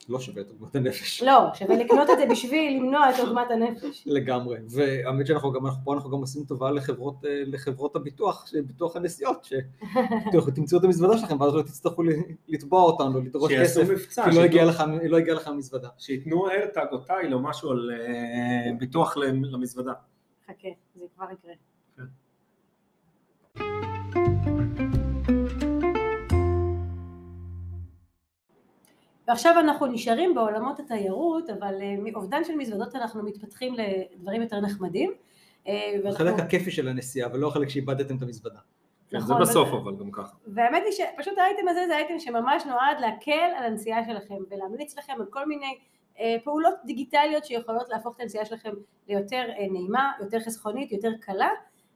לא 0.08 0.20
שווה 0.20 0.42
את 0.42 0.50
עוגמת 0.50 0.76
הנפש. 0.76 1.22
לא, 1.22 1.32
שווה 1.54 1.76
לקנות 1.76 2.10
את 2.10 2.18
זה 2.18 2.26
בשביל 2.30 2.76
למנוע 2.76 3.10
את 3.10 3.20
עוגמת 3.20 3.50
הנפש. 3.50 4.02
לגמרי, 4.06 4.58
והאמת 4.70 5.26
שאנחנו 5.26 5.52
גם, 5.52 5.66
אנחנו 5.66 5.84
פה 5.84 5.94
אנחנו 5.94 6.10
גם 6.10 6.18
עושים 6.18 6.44
טובה 6.44 6.70
לחברות, 6.70 7.24
אה, 7.24 7.42
לחברות 7.46 7.96
הביטוח, 7.96 8.44
ביטוח 8.66 8.96
הנסיעות, 8.96 9.44
שתמצאו 9.44 10.78
את 10.78 10.84
המזוודה 10.84 11.18
שלכם 11.18 11.40
ואז 11.40 11.54
לא 11.54 11.62
תצטרכו 11.62 12.02
לתבוע 12.48 12.82
אותנו, 12.82 13.20
לדרוש 13.20 13.52
שיעשו 13.52 13.80
כסף, 13.80 13.90
מבצע, 13.90 14.22
כי 14.22 14.28
לא 14.28 14.34
שייתנו- 14.34 14.44
הגיע 14.48 14.64
לך, 14.64 14.82
לא 15.08 15.16
הגיע 15.16 15.34
לך 15.34 15.48
המזוודה. 15.48 15.88
שייתנו 15.98 16.48
איירטג 16.50 16.86
או 16.92 16.98
טייל 16.98 17.34
או 17.34 17.40
משהו 17.42 17.70
על 17.70 17.90
אה, 17.92 18.72
ביטוח 18.78 19.16
למ- 19.16 19.44
למזוודה. 19.44 19.92
חכה, 20.46 20.68
זה 20.94 21.04
כבר 21.16 21.26
יקרה. 21.32 21.52
ועכשיו 29.30 29.58
אנחנו 29.60 29.86
נשארים 29.86 30.34
בעולמות 30.34 30.80
התיירות, 30.80 31.50
אבל 31.50 31.74
אה, 31.82 31.94
מאובדן 31.98 32.44
של 32.44 32.56
מזוודות 32.56 32.96
אנחנו 32.96 33.22
מתפתחים 33.22 33.74
לדברים 33.74 34.42
יותר 34.42 34.60
נחמדים. 34.60 35.12
אה, 35.66 35.92
ואנחנו- 36.04 36.28
החלק 36.28 36.40
הכיפי 36.40 36.70
של 36.70 36.88
הנסיעה, 36.88 37.28
ולא 37.32 37.48
החלק 37.48 37.68
שאיבדתם 37.68 38.16
את 38.16 38.22
המזוודה. 38.22 38.58
כן, 39.10 39.20
זה 39.20 39.24
נכון, 39.24 39.40
בסוף 39.42 39.68
אבל 39.68 39.96
גם 39.96 40.10
ככה. 40.10 40.36
והאמת 40.46 40.82
היא 40.84 40.92
שפשוט 40.92 41.38
האייטם 41.38 41.68
הזה 41.68 41.80
זה 41.86 41.96
אייטם 41.96 42.18
שממש 42.18 42.62
נועד 42.66 43.00
להקל 43.00 43.50
על 43.58 43.64
הנסיעה 43.64 44.04
שלכם 44.04 44.34
ולהמליץ 44.50 44.98
לכם 44.98 45.12
על 45.12 45.26
כל 45.30 45.48
מיני 45.48 45.78
אה, 46.20 46.36
פעולות 46.44 46.74
דיגיטליות 46.84 47.44
שיכולות 47.44 47.88
להפוך 47.88 48.16
את 48.16 48.20
הנסיעה 48.20 48.44
שלכם 48.44 48.70
ליותר 49.08 49.44
אה, 49.58 49.66
נעימה, 49.72 50.12
יותר 50.20 50.40
חסכונית, 50.40 50.92
יותר 50.92 51.10
קלה 51.20 51.48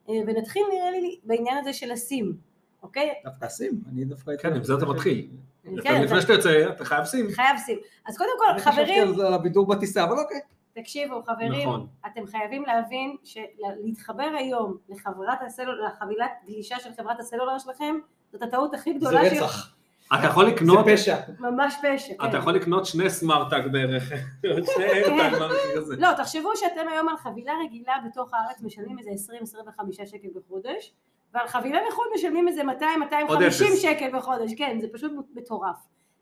אה, 0.09 0.13
ונתחיל 0.27 0.63
נראה 0.73 0.91
לי 0.91 1.19
בעניין 1.23 1.57
הזה 1.57 1.73
של 1.73 1.91
הסים, 1.91 2.37
אוקיי? 2.83 3.13
דווקא 3.25 3.49
שים, 3.49 3.81
אני 3.91 4.05
דווקא... 4.05 4.31
כן, 4.37 4.53
עם 4.53 4.63
זה 4.63 4.73
אתה 4.77 4.85
מתחיל. 4.85 5.27
כן, 5.83 6.01
לפני 6.01 6.21
שאתה 6.21 6.33
יוצא, 6.33 6.69
אתה 6.69 6.85
חייב 6.85 7.05
שים. 7.05 7.27
חייב 7.35 7.57
סים. 7.57 7.77
אז 8.05 8.17
קודם 8.17 8.29
כל 8.37 8.45
אני 8.49 8.59
חשבתי 8.59 8.75
חברים, 8.75 9.07
על 9.07 9.15
זה, 9.15 9.27
הבידור 9.29 9.67
בטיסה, 9.67 10.03
אבל 10.03 10.17
אוקיי. 10.19 10.39
תקשיבו 10.73 11.23
חברים, 11.23 11.51
נכון. 11.67 11.87
אתם 12.07 12.27
חייבים 12.27 12.63
להבין 12.67 13.15
שלהתחבר 13.23 14.29
היום 14.37 14.77
לחברת 14.89 15.37
הסלולר, 15.45 15.87
לחבילת 15.87 16.31
גלישה 16.47 16.75
של 16.79 16.89
חברת 16.97 17.19
הסלולר 17.19 17.57
שלכם, 17.59 17.95
זאת 18.31 18.41
הטעות 18.41 18.73
הכי 18.73 18.93
זה 18.93 18.99
גדולה 18.99 19.25
שהיא- 19.29 19.41
רצח. 19.41 19.71
אתה 20.07 20.27
יכול 20.27 20.45
זה 20.45 20.51
לקנות, 20.51 20.85
פשע. 20.93 21.17
ממש 21.39 21.75
פשע, 21.83 22.13
כן. 22.19 22.29
אתה 22.29 22.37
יכול 22.37 22.53
לקנות 22.53 22.85
שני 22.85 23.09
סמארטאג 23.09 23.67
בערך, 23.71 24.03
שני 24.75 24.83
איירטאג 24.85 25.33
במחיר 25.33 25.77
הזה. 25.77 25.95
לא, 25.99 26.07
תחשבו 26.17 26.49
שאתם 26.55 26.87
היום 26.91 27.09
על 27.09 27.17
חבילה 27.17 27.53
רגילה 27.65 27.93
בתוך 28.09 28.33
הארץ 28.33 28.61
משלמים 28.61 28.99
איזה 28.99 29.33
20-25 29.33 30.05
שקל 30.05 30.27
בחודש, 30.35 30.93
ועל 31.33 31.47
חבילה 31.47 31.79
לחו"ל 31.89 32.05
משלמים 32.15 32.47
איזה 32.47 32.61
200-250 32.61 32.65
אפס. 33.47 33.81
שקל 33.81 34.09
בחודש, 34.13 34.53
כן, 34.53 34.77
זה 34.81 34.87
פשוט 34.93 35.11
מטורף. 35.35 35.77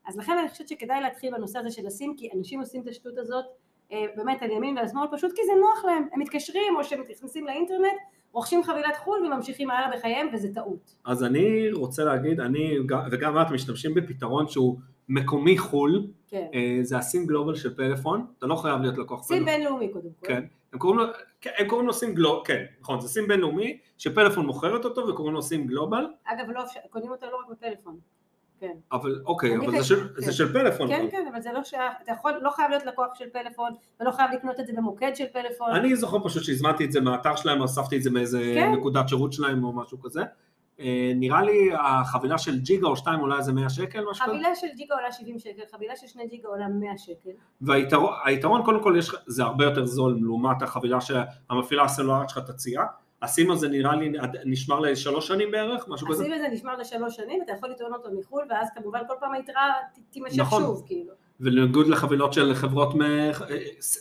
אז 0.05 0.17
לכן 0.17 0.37
אני 0.37 0.49
חושבת 0.49 0.67
שכדאי 0.67 1.01
להתחיל 1.01 1.31
בנושא 1.31 1.59
הזה 1.59 1.71
של 1.71 1.87
הסים, 1.87 2.15
כי 2.17 2.29
אנשים 2.37 2.59
עושים 2.59 2.81
את 2.81 2.87
השטות 2.87 3.17
הזאת 3.17 3.45
אה, 3.91 4.05
באמת 4.15 4.41
על 4.41 4.51
ימין 4.51 4.77
ועל 4.77 4.87
שמאל, 4.87 5.07
פשוט 5.11 5.31
כי 5.35 5.41
זה 5.45 5.51
נוח 5.59 5.85
להם, 5.85 6.07
הם 6.13 6.19
מתקשרים 6.19 6.75
או 6.77 6.83
שהם 6.83 7.01
נכנסים 7.09 7.45
לאינטרנט, 7.45 7.97
רוכשים 8.31 8.63
חבילת 8.63 8.95
חו"ל 8.97 9.25
וממשיכים 9.25 9.71
הלאה 9.71 9.97
בחייהם 9.97 10.27
וזה 10.33 10.53
טעות. 10.53 10.95
אז 11.05 11.23
אני 11.23 11.71
רוצה 11.71 12.03
להגיד, 12.03 12.39
אני 12.39 12.77
וגם 13.11 13.41
את 13.41 13.51
משתמשים 13.51 13.93
בפתרון 13.93 14.47
שהוא 14.47 14.79
מקומי 15.09 15.57
חו"ל, 15.57 16.07
כן. 16.27 16.47
אה, 16.53 16.79
זה 16.81 16.97
הסים 16.97 17.25
גלובל 17.25 17.55
של 17.55 17.75
פלאפון, 17.75 18.25
אתה 18.37 18.45
לא 18.45 18.55
חייב 18.55 18.81
להיות 18.81 18.97
לקוח 18.97 19.23
סים 19.23 19.37
פלאפון. 19.37 19.55
בינלאומי 19.55 19.89
קודם 19.89 20.09
כל. 20.19 20.27
כן, 20.27 20.43
הם 20.73 20.79
קוראים 20.79 20.99
לו, 20.99 21.05
כן, 21.41 21.49
הם 21.57 21.67
קוראים 21.67 21.87
לו 21.87 21.93
סים 21.93 22.13
גלובל, 22.13 22.45
כן, 22.45 22.63
נכון, 22.81 22.99
זה 23.01 23.07
סים 23.07 23.27
בינלאומי, 23.27 23.77
שפלאפון 23.97 24.45
מוכרת 24.45 24.85
אותו 24.85 25.07
וקוראים 25.07 25.33
לו 25.33 25.41
סים 25.41 25.67
גלובל, 25.67 26.07
אגב, 26.25 26.49
לא, 26.49 26.61
קונים 26.89 27.11
אותו 27.11 27.25
לא 27.31 27.37
רק 27.37 27.57
בפלאפון. 27.57 27.97
כן. 28.59 28.73
אבל 28.91 29.21
אוקיי, 29.25 29.57
אבל 29.57 29.71
זה 29.71 29.83
של- 29.83 30.07
כן. 30.15 30.21
זה 30.21 30.31
של 30.33 30.53
פלאפון. 30.53 30.87
כן, 30.87 30.99
אבל. 31.01 31.11
כן, 31.11 31.27
אבל 31.31 31.41
זה 31.41 31.49
לא 31.53 31.63
שייך, 31.63 31.93
אתה 32.03 32.11
יכול, 32.11 32.31
לא 32.41 32.49
חייב 32.49 32.69
להיות 32.69 32.85
לקוח 32.85 33.07
של 33.15 33.25
פלאפון, 33.33 33.71
ולא 33.99 34.11
חייב 34.11 34.31
לקנות 34.31 34.59
את 34.59 34.67
זה 34.67 34.73
במוקד 34.73 35.11
של 35.15 35.25
פלאפון. 35.33 35.71
אני 35.71 35.95
זוכר 35.95 36.17
פשוט 36.23 36.43
שהזמנתי 36.43 36.85
את 36.85 36.91
זה 36.91 37.01
מהאתר 37.01 37.35
שלהם, 37.35 37.63
אספתי 37.63 37.97
את 37.97 38.03
זה 38.03 38.09
מאיזה 38.11 38.51
כן. 38.55 38.71
נקודת 38.71 39.09
שירות 39.09 39.33
שלהם 39.33 39.63
או 39.63 39.73
משהו 39.73 40.01
כזה. 40.01 40.21
אה, 40.79 41.11
נראה 41.15 41.41
לי 41.41 41.69
החבילה 41.79 42.37
של 42.37 42.59
ג'יגה 42.59 42.87
או 42.87 42.95
שתיים 42.95 43.19
עולה 43.19 43.37
איזה 43.37 43.53
100 43.53 43.69
שקל, 43.69 44.05
משהו 44.11 44.25
כזה. 44.25 44.33
חבילה 44.33 44.55
של 44.55 44.67
ג'יגה 44.77 44.95
עולה 44.95 45.11
70 45.11 45.39
שקל, 45.39 45.61
חבילה 45.71 45.95
של 45.95 46.07
שני 46.07 46.27
ג'יגה 46.27 46.49
עולה 46.49 46.67
100 46.67 46.97
שקל. 46.97 47.29
והיתרון 47.61 48.13
היתרון, 48.25 48.63
קודם 48.65 48.83
כל 48.83 48.95
יש, 48.97 49.11
זה 49.27 49.43
הרבה 49.43 49.65
יותר 49.65 49.85
זול 49.85 50.17
לעומת 50.21 50.61
החבילה 50.61 50.97
שהמפעילה 51.01 51.83
הסלולרית 51.83 52.29
שלך 52.29 52.39
תציע. 52.39 52.81
הסים 53.21 53.51
הזה 53.51 53.67
נראה 53.67 53.95
לי 53.95 54.11
נשמר 54.45 54.79
לשלוש 54.79 55.27
שנים 55.27 55.51
בערך, 55.51 55.87
משהו 55.87 56.07
כזה. 56.07 56.23
הסים 56.23 56.33
הזה 56.33 56.47
נשמר 56.51 56.75
לשלוש 56.77 57.15
שנים, 57.15 57.41
אתה 57.45 57.51
יכול 57.51 57.69
לטעון 57.69 57.93
אותו 57.93 58.09
מחו"ל, 58.19 58.43
ואז 58.49 58.67
כמובן 58.75 58.99
כל 59.07 59.13
פעם 59.19 59.33
היתרה 59.33 59.71
תימשך 60.11 60.39
נכון. 60.39 60.61
שוב, 60.63 60.83
כאילו. 60.85 61.11
ולניגוד 61.39 61.87
לחבילות 61.87 62.33
של 62.33 62.53
חברות 62.53 62.95
מ- 62.95 63.01
אה, 63.01 63.31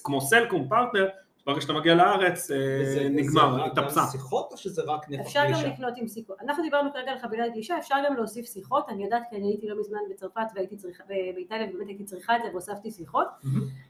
כמו 0.05 0.21
סלקום, 0.21 0.69
פרטנר, 0.69 1.09
ברגע 1.47 1.61
שאתה 1.61 1.73
מגיע 1.73 1.95
לארץ 1.95 2.51
אה, 2.51 2.57
וזה- 2.83 3.09
נגמר, 3.11 3.55
זה 3.55 3.61
רק 3.63 3.73
התאפסה. 3.73 4.01
גם 4.01 4.07
שיחות 4.13 4.53
או 4.53 4.57
שזה 4.57 4.83
רק 4.87 5.09
נפח 5.09 5.21
אפשר 5.27 5.41
גם? 5.53 5.71
לקנות 5.73 5.93
עם 5.97 6.09
שיחות. 6.09 6.37
אנחנו 6.41 6.63
דיברנו 6.63 6.93
כרגע 6.93 7.11
על 7.13 7.19
חבילת 7.19 7.53
גלישה, 7.53 7.79
אפשר 7.79 7.95
גם 8.07 8.17
להוסיף 8.17 8.47
שיחות, 8.47 8.89
אני 8.89 9.05
יודעת 9.05 9.23
כי 9.31 9.37
אני 9.37 9.47
הייתי 9.47 9.69
לא 9.69 9.81
מזמן 9.81 9.99
בצרפת 10.11 10.41
והייתי 10.55 10.77
צריכה, 10.77 11.05
באיטליה 11.35 11.67
ובאמת 11.71 11.89
הייתי 11.89 12.05
צריכה 12.05 12.37
את 12.37 12.43
זה 12.43 12.49
והוספתי 12.51 12.91
שיחות. 12.91 13.27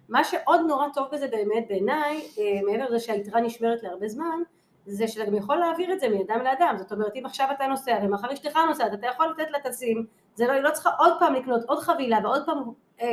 מה 0.09 0.25
שעוד 0.25 0.61
נורא 0.69 0.87
טוב 0.95 1.09
בזה 1.13 1.27
באמת 1.29 1.65
בעיניי, 1.69 2.21
אה, 2.39 2.61
מעבר 2.67 2.85
לזה 2.89 3.01
שהיתרה 3.01 3.41
נשמרת 3.41 3.83
להרבה 3.83 4.09
זמן, 4.09 4.39
זה 4.87 5.09
שאתה 5.09 5.25
גם 5.27 5.35
יכול 5.35 5.57
להעביר 5.57 5.93
את 5.93 6.01
זה 6.01 6.09
מאדם 6.09 6.45
לאדם, 6.45 6.75
זאת 6.79 6.93
אומרת 6.93 7.13
אם 7.17 7.27
עכשיו 7.27 7.49
אתה 7.57 7.67
נוסע 7.67 7.99
ומחר 8.03 8.33
אשתך 8.33 8.57
נוסעת, 8.69 8.95
אתה 8.95 9.07
יכול 9.07 9.27
לתת 9.39 9.51
לה 9.51 9.71
תשים, 9.71 10.07
זה 10.35 10.47
לא, 10.47 10.53
היא 10.53 10.63
לא 10.63 10.71
צריכה 10.71 10.91
עוד 10.99 11.13
פעם 11.19 11.35
לקנות 11.35 11.63
עוד 11.69 11.79
חבילה 11.79 12.19
ועוד 12.23 12.43
פעם 12.47 12.59
אה, 13.01 13.07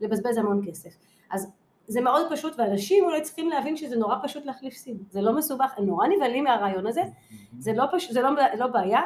לבזבז 0.00 0.36
המון 0.38 0.60
כסף. 0.70 0.90
אז 1.30 1.52
זה 1.88 2.00
מאוד 2.00 2.26
פשוט 2.30 2.58
ואנשים 2.58 3.04
אולי 3.04 3.20
צריכים 3.20 3.48
להבין 3.48 3.76
שזה 3.76 3.96
נורא 3.96 4.16
פשוט 4.22 4.46
להחליף 4.46 4.74
סים, 4.74 4.96
זה 5.10 5.20
לא 5.20 5.36
מסובך, 5.36 5.74
הם 5.76 5.86
נורא 5.86 6.06
נבהלים 6.06 6.44
מהרעיון 6.44 6.86
הזה, 6.86 7.02
זה 7.58 7.72
לא, 7.72 7.84
פש... 7.92 8.10
זה 8.10 8.22
לא, 8.22 8.30
לא 8.58 8.66
בעיה, 8.66 9.00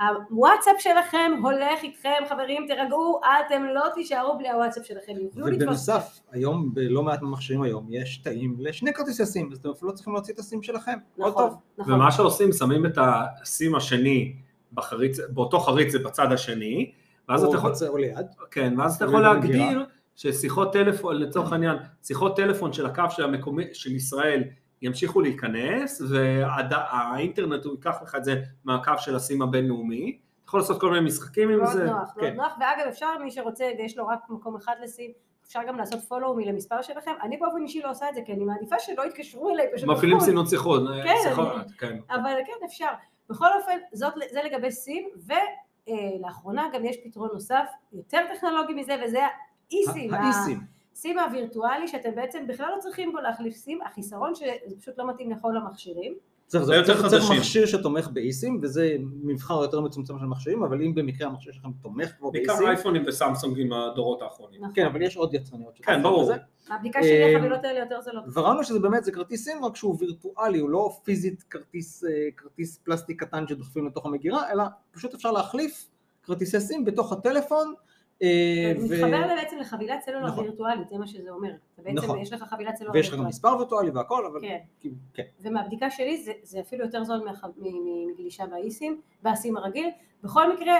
והוואטסאפ 0.00 0.76
שלכם 0.78 1.32
הולך 1.42 1.82
איתכם, 1.82 2.12
חברים, 2.28 2.66
תירגעו, 2.66 3.20
אתם 3.46 3.64
לא 3.64 3.82
תישארו 3.94 4.38
בלי 4.38 4.50
הוואטסאפ 4.50 4.86
שלכם, 4.86 5.12
יוכלו 5.16 5.46
לתפוס. 5.46 5.62
ובנוסף, 5.62 6.20
היום 6.30 6.74
בלא 6.74 7.02
מעט 7.02 7.22
מהמכשירים 7.22 7.62
היום 7.62 7.86
יש 7.90 8.16
תאים 8.18 8.56
לשני 8.58 8.92
כרטיסי 8.92 9.26
סים, 9.26 9.52
אז 9.52 9.58
אתם 9.58 9.70
אפילו 9.70 9.90
לא 9.90 9.96
צריכים 9.96 10.12
להוציא 10.12 10.34
את 10.34 10.38
הסים 10.38 10.62
שלכם. 10.62 10.98
נכון, 11.18 11.32
טוב. 11.32 11.56
נכון. 11.78 11.92
ומה 11.92 12.12
שעושים, 12.12 12.52
שמים 12.52 12.86
את 12.86 12.98
הסים 13.00 13.74
השני 13.74 14.36
בחריץ, 14.72 15.18
באותו 15.28 15.58
חריץ 15.58 15.92
זה 15.92 15.98
בצד 15.98 16.32
השני, 16.32 16.92
ואז 17.28 17.44
אתה 17.44 17.56
יכול, 17.56 17.72
או 17.88 17.96
ליד. 17.96 18.26
כן, 18.50 18.74
ואז 18.78 18.96
אתה 18.96 19.04
יכול. 19.04 19.22
להגדיר 19.22 19.86
ששיחות 20.20 20.72
טלפון, 20.72 21.16
לצורך 21.16 21.52
העניין, 21.52 21.76
שיחות 22.02 22.36
טלפון 22.36 22.72
של 22.72 22.86
הקו 22.86 23.02
של 23.10 23.24
המקומי, 23.24 23.64
של 23.72 23.96
ישראל 23.96 24.44
ימשיכו 24.82 25.20
להיכנס, 25.20 26.02
והאינטרנט 26.10 27.64
הוא 27.64 27.72
ייקח 27.74 28.02
לך 28.02 28.14
את 28.14 28.24
זה 28.24 28.34
מהקו 28.64 28.92
של 28.98 29.16
הסים 29.16 29.42
הבינלאומי, 29.42 30.18
אתה 30.40 30.48
יכול 30.48 30.60
לעשות 30.60 30.80
כל 30.80 30.90
מיני 30.90 31.06
משחקים 31.06 31.48
עם 31.50 31.58
מאוד 31.58 31.72
זה, 31.72 31.84
נוח, 31.84 31.94
מאוד 32.16 32.26
כן. 32.30 32.34
נוח, 32.36 32.52
ואגב 32.60 32.86
אפשר 32.88 33.06
מי 33.24 33.30
שרוצה 33.30 33.70
ויש 33.78 33.98
לו 33.98 34.06
רק 34.06 34.18
מקום 34.28 34.56
אחד 34.56 34.74
לשים, 34.82 35.10
אפשר 35.46 35.60
גם 35.68 35.76
לעשות 35.76 36.00
follow 36.00 36.42
me 36.42 36.48
למספר 36.48 36.82
שלכם, 36.82 37.12
אני 37.22 37.36
באופן 37.36 37.62
אישי 37.62 37.82
לא 37.82 37.90
עושה 37.90 38.08
את 38.08 38.14
זה 38.14 38.20
כי 38.26 38.32
אני 38.32 38.44
מעדיפה 38.44 38.76
שלא 38.78 39.02
יתקשרו 39.06 39.50
אליי 39.50 39.66
פשוט 39.74 39.88
מפעילים 39.88 40.16
בחו"ל. 40.16 40.28
סינון 40.28 40.46
שיחות, 40.46 40.82
כן, 41.04 41.14
שיחות, 41.28 41.48
אני- 41.54 41.72
כן. 41.78 41.98
אבל 42.10 42.32
כן 42.46 42.66
אפשר, 42.66 42.88
בכל 43.30 43.46
אופן 43.60 43.78
זאת, 43.92 44.12
זה 44.30 44.40
לגבי 44.44 44.70
סים, 44.70 45.08
ולאחרונה 45.86 46.66
גם 46.74 46.84
יש 46.84 46.96
פתרון 47.04 47.28
נוסף 47.32 47.66
יותר 47.92 48.18
טכנולוגי 48.34 48.74
מזה 48.74 48.96
וזה 49.04 49.20
האי-סים, 49.72 50.14
האיסים. 50.14 50.60
הסים 50.92 51.18
הווירטואלי 51.18 51.88
שאתם 51.88 52.14
בעצם 52.14 52.46
בכלל 52.48 52.66
לא 52.76 52.80
צריכים 52.80 53.12
בו 53.12 53.18
להחליף 53.18 53.54
סים, 53.54 53.78
החיסרון 53.86 54.34
שזה 54.34 54.76
פשוט 54.80 54.98
לא 54.98 55.08
מתאים 55.08 55.30
לכל 55.30 55.56
המכשירים, 55.56 56.14
צריך, 56.50 56.64
זה 56.64 56.74
יותר 56.74 56.86
צריך, 56.86 57.06
צריך 57.06 57.22
חדשים. 57.22 57.38
מכשיר 57.38 57.66
שתומך 57.66 58.08
באיסים, 58.08 58.58
וזה 58.62 58.96
מבחר 59.22 59.62
יותר 59.62 59.80
מצומצם 59.80 60.18
של 60.18 60.24
מכשירים, 60.24 60.62
אבל 60.62 60.82
אם 60.82 60.94
במקרה 60.94 61.28
המכשיר 61.28 61.52
שלכם 61.52 61.68
תומך 61.82 62.10
כבר 62.18 62.30
בעיקר 62.30 62.52
באיסים, 62.52 62.68
אייפונים 62.68 63.02
וסמסונגים 63.06 63.72
הדורות 63.72 64.22
האחרונים. 64.22 64.60
נכון. 64.60 64.74
כן, 64.74 64.86
אבל 64.86 65.02
יש 65.02 65.16
עוד 65.16 65.34
יצרניות. 65.34 65.74
כן, 65.76 65.82
שתומכות 65.82 66.02
ברור. 66.02 66.32
הבדיקה 66.70 67.02
שלי 67.02 67.22
אה, 67.22 67.36
החבילות 67.36 67.64
האלה 67.64 67.78
יותר 67.78 68.00
זולות. 68.00 68.24
וראינו 68.34 68.64
שזה 68.64 68.80
באמת, 68.80 69.04
זה 69.04 69.12
כרטיס 69.12 69.44
סים, 69.44 69.64
רק 69.64 69.76
שהוא 69.76 69.96
וירטואלי, 69.98 70.58
הוא 70.58 70.70
לא 70.70 70.90
פיזית 71.04 71.42
כרטיס, 71.42 72.04
אה, 72.04 72.10
כרטיס 72.36 72.78
פלסטיק 72.84 73.24
קטן 73.24 73.46
שדוחפים 73.48 73.86
לתוך 73.86 74.06
המגירה, 74.06 74.52
אלא 74.52 74.64
פשוט 74.90 75.14
אפשר 75.14 75.32
להחליף 75.32 75.88
כרטיסי 76.22 76.60
סים 76.60 76.84
בתוך 76.84 77.12
הטלפון. 77.12 77.74
אה, 78.22 78.72
מתחבר 78.84 79.26
בעצם 79.36 79.56
לחבילת 79.60 80.00
סלולר 80.04 80.26
נכון. 80.26 80.44
וירטואלית, 80.44 80.88
זה 80.88 80.98
מה 80.98 81.06
שזה 81.06 81.30
אומר. 81.30 81.48
אתה 81.74 81.82
בעצם 81.82 81.96
נכון. 81.96 82.18
יש 82.18 82.32
לך 82.32 82.42
חבילת 82.42 82.76
סלולר 82.76 82.92
ויש 82.94 83.08
לך 83.08 83.14
גם 83.14 83.18
וירטואלית. 83.20 83.34
מספר 83.34 83.56
וירטואלי 83.58 83.90
והכל, 83.90 84.26
אבל 84.26 84.40
כן, 84.40 84.58
כאילו, 84.80 84.94
כן. 85.14 85.22
ומהבדיקה 85.40 85.90
שלי 85.90 86.22
זה, 86.22 86.32
זה 86.42 86.60
אפילו 86.60 86.84
יותר 86.84 87.04
זול 87.04 87.18
מהח- 87.24 87.44
מ- 87.44 87.64
מ- 87.64 88.12
מגלישה 88.12 88.46
באיסים, 88.46 89.00
באסים 89.22 89.56
הרגיל. 89.56 89.88
בכל 90.24 90.52
מקרה, 90.54 90.74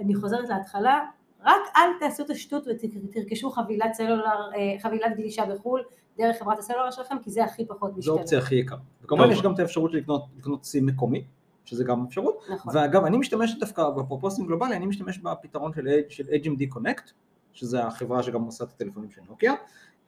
אני 0.00 0.14
חוזרת 0.14 0.48
להתחלה, 0.48 1.04
רק 1.44 1.60
אל 1.76 1.90
תעשו 2.00 2.24
את 2.24 2.30
השטות 2.30 2.66
ותרכשו 2.66 3.50
חבילת 3.50 3.92
סלולר, 3.94 4.50
אה, 4.56 4.76
חבילת 4.82 5.16
גלישה 5.16 5.44
בחו"ל 5.46 5.82
דרך 6.18 6.38
חברת 6.38 6.58
הסלולר 6.58 6.90
שלכם, 6.90 7.16
כי 7.22 7.30
זה 7.30 7.44
הכי 7.44 7.64
פחות 7.66 7.92
זו 7.92 7.98
משתלם. 7.98 8.14
האופציה 8.14 8.38
הכי 8.38 8.54
יקרה. 8.54 8.78
וכמובן. 9.02 9.30
יש 9.30 9.42
גם 9.42 9.54
את 9.54 9.58
האפשרות 9.58 9.90
לקנות 10.36 10.64
סים 10.64 10.86
מקומי, 10.86 11.24
שזה 11.68 11.84
גם 11.84 12.04
אפשרות. 12.08 12.44
נכון. 12.50 12.76
ואגב, 12.76 13.04
אני 13.04 13.16
משתמש 13.16 13.58
דווקא, 13.60 13.82
אפרופו 14.00 14.30
סים 14.30 14.46
גלובלי, 14.46 14.76
אני 14.76 14.86
משתמש 14.86 15.18
בפתרון 15.18 15.72
של, 15.74 15.88
של 16.08 16.24
HMD 16.24 16.74
Connect, 16.76 17.10
שזה 17.52 17.84
החברה 17.84 18.22
שגם 18.22 18.42
עושה 18.42 18.64
את 18.64 18.70
הטלפונים 18.70 19.10
של 19.10 19.20
נוקיה, 19.28 19.54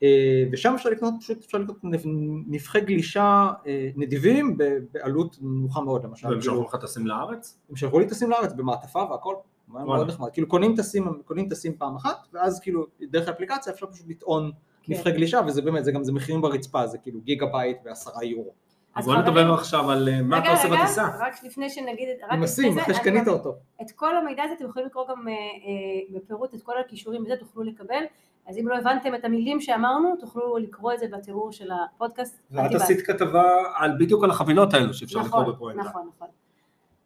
אה, 0.03 0.43
ושם 0.51 0.73
אפשר 0.75 0.89
לקנות, 0.89 1.13
פשוט 1.19 1.37
אפשר 1.45 1.57
לקנות 1.57 1.83
נפ- 1.83 2.05
נפחי 2.47 2.81
גלישה 2.81 3.49
אה, 3.67 3.89
נדיבים 3.95 4.57
בעלות 4.91 5.37
נמוכה 5.41 5.81
מאוד, 5.81 6.03
למשל. 6.03 6.27
והם 6.27 6.39
כאילו, 6.39 6.55
שלחו 6.55 6.77
לך 6.77 6.83
סים 6.83 7.07
לארץ? 7.07 7.59
הם 7.69 7.75
שלחו 7.75 7.99
לי 7.99 8.07
סים 8.07 8.29
לארץ 8.29 8.53
במעטפה 8.53 9.03
והכל, 9.11 9.35
מאוד 9.67 10.07
נחמד, 10.07 10.29
כאילו 10.29 10.47
קונים 10.47 10.75
סים, 10.75 11.21
קונים 11.25 11.49
סים 11.49 11.73
פעם 11.77 11.95
אחת, 11.95 12.27
ואז 12.33 12.59
כאילו 12.59 12.85
דרך 13.01 13.27
האפליקציה 13.27 13.73
אפשר 13.73 13.85
פשוט 13.91 14.05
לטעון 14.09 14.51
כן. 14.83 14.93
נפחי 14.93 15.11
גלישה, 15.11 15.41
וזה 15.47 15.61
באמת, 15.61 15.85
זה 15.85 15.91
גם, 15.91 16.03
זה 16.03 16.11
מחירים 16.11 16.41
ברצפה, 16.41 16.87
זה 16.87 16.97
כאילו 16.97 17.21
גיגה 17.21 17.45
בייט 17.45 17.77
ועשרה 17.85 18.23
יורו. 18.23 18.53
אז 18.95 19.05
בוא 19.05 19.15
נדבר 19.15 19.53
עכשיו 19.53 19.91
על 19.91 20.09
אה, 20.09 20.21
מה 20.21 20.37
אתה 20.37 20.45
רגע, 20.45 20.57
עושה 20.57 20.67
רגע, 20.67 20.83
בטיסה. 20.83 21.07
רק 21.19 21.43
לפני 21.43 21.69
שנגיד, 21.69 22.09
רק 22.29 22.39
לפני 22.39 22.73
זה, 22.73 22.81
אחרי 22.81 22.93
שקנית 22.93 23.27
אותו. 23.27 23.55
את 23.81 23.91
כל 23.91 24.17
המידע 24.17 24.43
הזה 24.43 24.53
אתם 24.53 24.65
יכולים 24.65 24.87
לקרוא 24.87 25.07
גם 25.09 25.27
אה, 25.27 25.33
אה, 25.33 26.19
בפירוט 26.19 26.53
את 26.53 26.61
כל 26.61 26.79
הקישורים 26.79 27.23
וזה 27.23 27.35
תוכלו 27.35 27.63
לקבל, 27.63 28.03
אז 28.47 28.57
אם 28.57 28.67
לא 28.67 28.77
הבנתם 28.77 29.15
את 29.15 29.25
המילים 29.25 29.61
שאמרנו, 29.61 30.15
תוכלו 30.19 30.57
לקרוא 30.57 30.93
את 30.93 30.99
זה 30.99 31.05
בתיאור 31.07 31.51
של 31.51 31.69
הפודקאסט. 31.71 32.41
ואת. 32.51 32.75
עשית 32.75 33.01
כתבה 33.01 33.63
על 33.75 33.91
בדיוק 33.99 34.23
על 34.23 34.29
החבילות 34.29 34.73
האלו 34.73 34.93
שאפשר 34.93 35.19
לקרוא 35.19 35.41
נכון, 35.41 35.53
בפואנטה. 35.53 35.81
נכון, 35.81 36.09
נכון. 36.15 36.27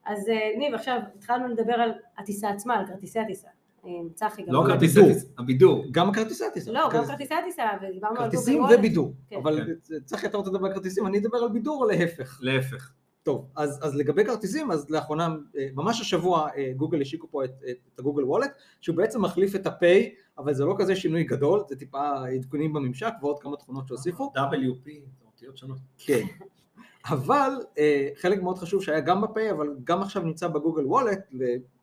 אז 0.05 0.29
ניב, 0.57 0.73
עכשיו 0.73 0.99
התחלנו 1.15 1.47
לדבר 1.47 1.73
על 1.73 1.91
הטיסה 2.17 2.49
עצמה, 2.49 2.75
על 2.75 2.87
כרטיסי 2.87 3.19
הטיסה. 3.19 3.47
צחי 4.13 4.41
גם... 4.43 4.53
לא 4.53 4.63
כרטיסי 4.67 4.99
הבידור. 4.99 5.13
טיסה, 5.13 5.27
הבידור. 5.37 5.85
גם 5.91 6.11
כרטיסי 6.13 6.45
הטיסה. 6.45 6.71
לא, 6.71 6.79
גם 6.83 6.91
כרטיס- 6.91 7.07
כרטיסי 7.07 7.33
הטיסה, 7.33 7.63
ודיברנו 7.81 8.19
על 8.19 8.23
כרטיסים 8.23 8.53
גוגל 8.53 8.65
וולט. 8.67 8.79
ובידור. 8.79 9.13
כן. 9.29 9.35
אבל 9.35 9.59
צחי, 10.05 10.27
אתה 10.27 10.37
רוצה 10.37 10.49
לדבר 10.49 10.67
על 10.67 10.73
כרטיסים, 10.73 11.07
אני 11.07 11.17
אדבר 11.17 11.37
על 11.37 11.49
בידור 11.49 11.83
או 11.83 11.87
להפך. 11.89 12.39
להפך. 12.41 12.93
טוב, 13.23 13.47
אז, 13.55 13.79
אז 13.83 13.95
לגבי 13.95 14.25
כרטיסים, 14.25 14.71
אז 14.71 14.89
לאחרונה, 14.89 15.27
אה, 15.57 15.67
ממש 15.73 16.01
השבוע 16.01 16.47
אה, 16.57 16.71
גוגל 16.77 17.01
השיקו 17.01 17.27
פה 17.31 17.43
את, 17.45 17.49
את, 17.69 17.99
הגוגל 17.99 18.23
וולט, 18.23 18.51
שהוא 18.81 18.95
בעצם 18.97 19.21
מחליף 19.21 19.55
את 19.55 19.67
הפיי, 19.67 20.15
אבל 20.37 20.53
זה 20.53 20.65
לא 20.65 20.75
כזה 20.79 20.95
שינוי 20.95 21.23
גדול, 21.23 21.63
זה 21.69 21.75
טיפה 21.75 22.27
עדכונים 22.35 22.73
בממשק 22.73 23.13
ועוד 23.21 23.39
כמה 23.39 23.57
תכונות 23.57 23.87
שהוסיפו. 23.87 24.31
WP, 24.37 24.89
זה 25.19 25.25
אותיות 25.25 25.57
שונות. 25.57 25.77
כן. 25.97 26.21
אבל 27.09 27.51
אה, 27.77 28.09
חלק 28.15 28.41
מאוד 28.41 28.57
חשוב 28.57 28.83
שהיה 28.83 28.99
גם 28.99 29.21
בפיי, 29.21 29.51
אבל 29.51 29.75
גם 29.83 30.01
עכשיו 30.01 30.21
נמצא 30.21 30.47
בגוגל 30.47 30.85
וולט, 30.85 31.31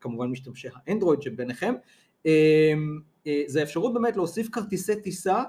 כמובן 0.00 0.26
משתמשי 0.26 0.68
האנדרואיד 0.86 1.22
שביניכם, 1.22 1.74
אה, 2.26 2.72
אה, 3.26 3.42
זה 3.46 3.60
האפשרות 3.60 3.94
באמת 3.94 4.16
להוסיף 4.16 4.48
כרטיסי 4.48 5.00
טיסה 5.00 5.42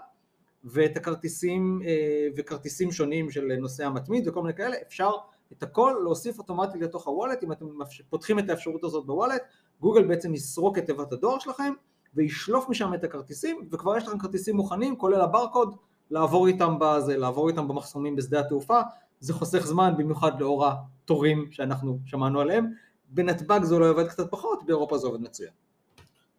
ואת 0.64 0.98
הכרטיסים 0.98 1.82
אה, 1.86 2.28
וכרטיסים 2.36 2.92
שונים 2.92 3.32
של 3.32 3.52
נוסע 3.60 3.90
מתמיד 3.90 4.28
וכל 4.28 4.42
מיני 4.42 4.54
כאלה, 4.54 4.76
אפשר 4.88 5.12
את 5.54 5.64
הכל 5.64 5.96
להוסיף 6.04 6.40
אוטומטית 6.40 6.82
לתוך 6.82 7.08
הוולט, 7.08 7.44
אם 7.44 7.52
אתם 7.52 7.66
פותחים 8.10 8.40
את 8.40 8.50
האפשרות 8.50 8.84
הזאת 8.84 9.06
בוולט, 9.06 9.42
גוגל 9.82 10.08
בעצם 10.08 10.34
יסרוק 10.34 10.78
את 10.78 10.86
תיבת 10.86 11.14
הדואר 11.14 11.40
שלכם 11.40 11.74
וישלוף 12.16 12.70
משם 12.70 12.94
את 12.94 13.04
הכרטיסים, 13.04 13.68
וכבר 13.72 13.98
יש 13.98 14.08
לכם 14.08 14.20
כרטיסים 14.20 14.56
מוכנים, 14.56 14.96
כולל 14.96 15.22
הברקוד, 15.22 15.76
לעבור 16.12 16.48
איתם 16.48 16.76
בזה, 16.80 17.18
לעבור 17.18 17.50
איתם 17.50 17.68
במחסומים 17.68 18.16
בשדה 18.16 18.40
התעופה, 18.40 18.82
זה 19.24 19.34
חוסך 19.34 19.66
זמן, 19.66 19.94
במיוחד 19.98 20.42
לאור 20.42 20.68
התורים 20.68 21.52
שאנחנו 21.52 22.00
שמענו 22.06 22.42
עליהם. 22.42 22.66
בנתב"ג 23.10 23.64
זה 23.64 23.76
אולי 23.76 23.88
עובד 23.88 24.08
קצת 24.08 24.32
פחות, 24.32 24.66
באירופה 24.66 24.98
זה 24.98 25.08
עובד 25.08 25.22
מצוין. 25.22 25.52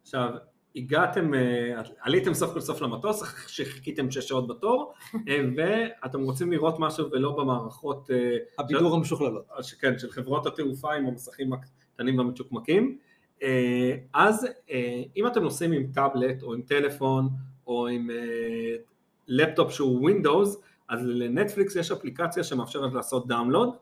עכשיו, 0.02 0.30
הגעתם, 0.76 1.34
אה, 1.34 1.82
עליתם 2.00 2.34
סוף 2.34 2.52
כל 2.52 2.60
סוף 2.60 2.80
למטוס, 2.80 3.22
שחיכיתם 3.46 4.10
שש 4.10 4.28
שעות 4.28 4.48
בתור, 4.48 4.92
אה, 5.28 5.40
ואתם 5.56 6.20
רוצים 6.20 6.52
לראות 6.52 6.74
משהו 6.78 7.10
ולא 7.10 7.36
במערכות, 7.36 8.10
אה, 8.10 8.36
הבידור 8.58 8.94
המשוכללות. 8.94 9.44
של, 9.62 9.76
כן, 9.80 9.98
של 9.98 10.10
חברות 10.10 10.46
התעופה 10.46 10.94
עם 10.94 11.06
המסכים 11.06 11.52
הקטנים 11.52 12.18
והמצ'וקמקים. 12.18 12.98
אז 14.14 14.46
אם 15.16 15.26
אתם 15.26 15.42
נוסעים 15.42 15.72
עם 15.72 15.86
טאבלט 15.94 16.42
או 16.42 16.54
עם 16.54 16.62
טלפון 16.62 17.28
או 17.66 17.86
עם 17.86 18.08
לפטופ 19.28 19.72
שהוא 19.72 20.10
Windows, 20.10 20.48
אז 20.88 21.00
לנטפליקס 21.04 21.76
יש 21.76 21.90
אפליקציה 21.90 22.44
שמאפשרת 22.44 22.92
לעשות 22.92 23.28
download. 23.28 23.76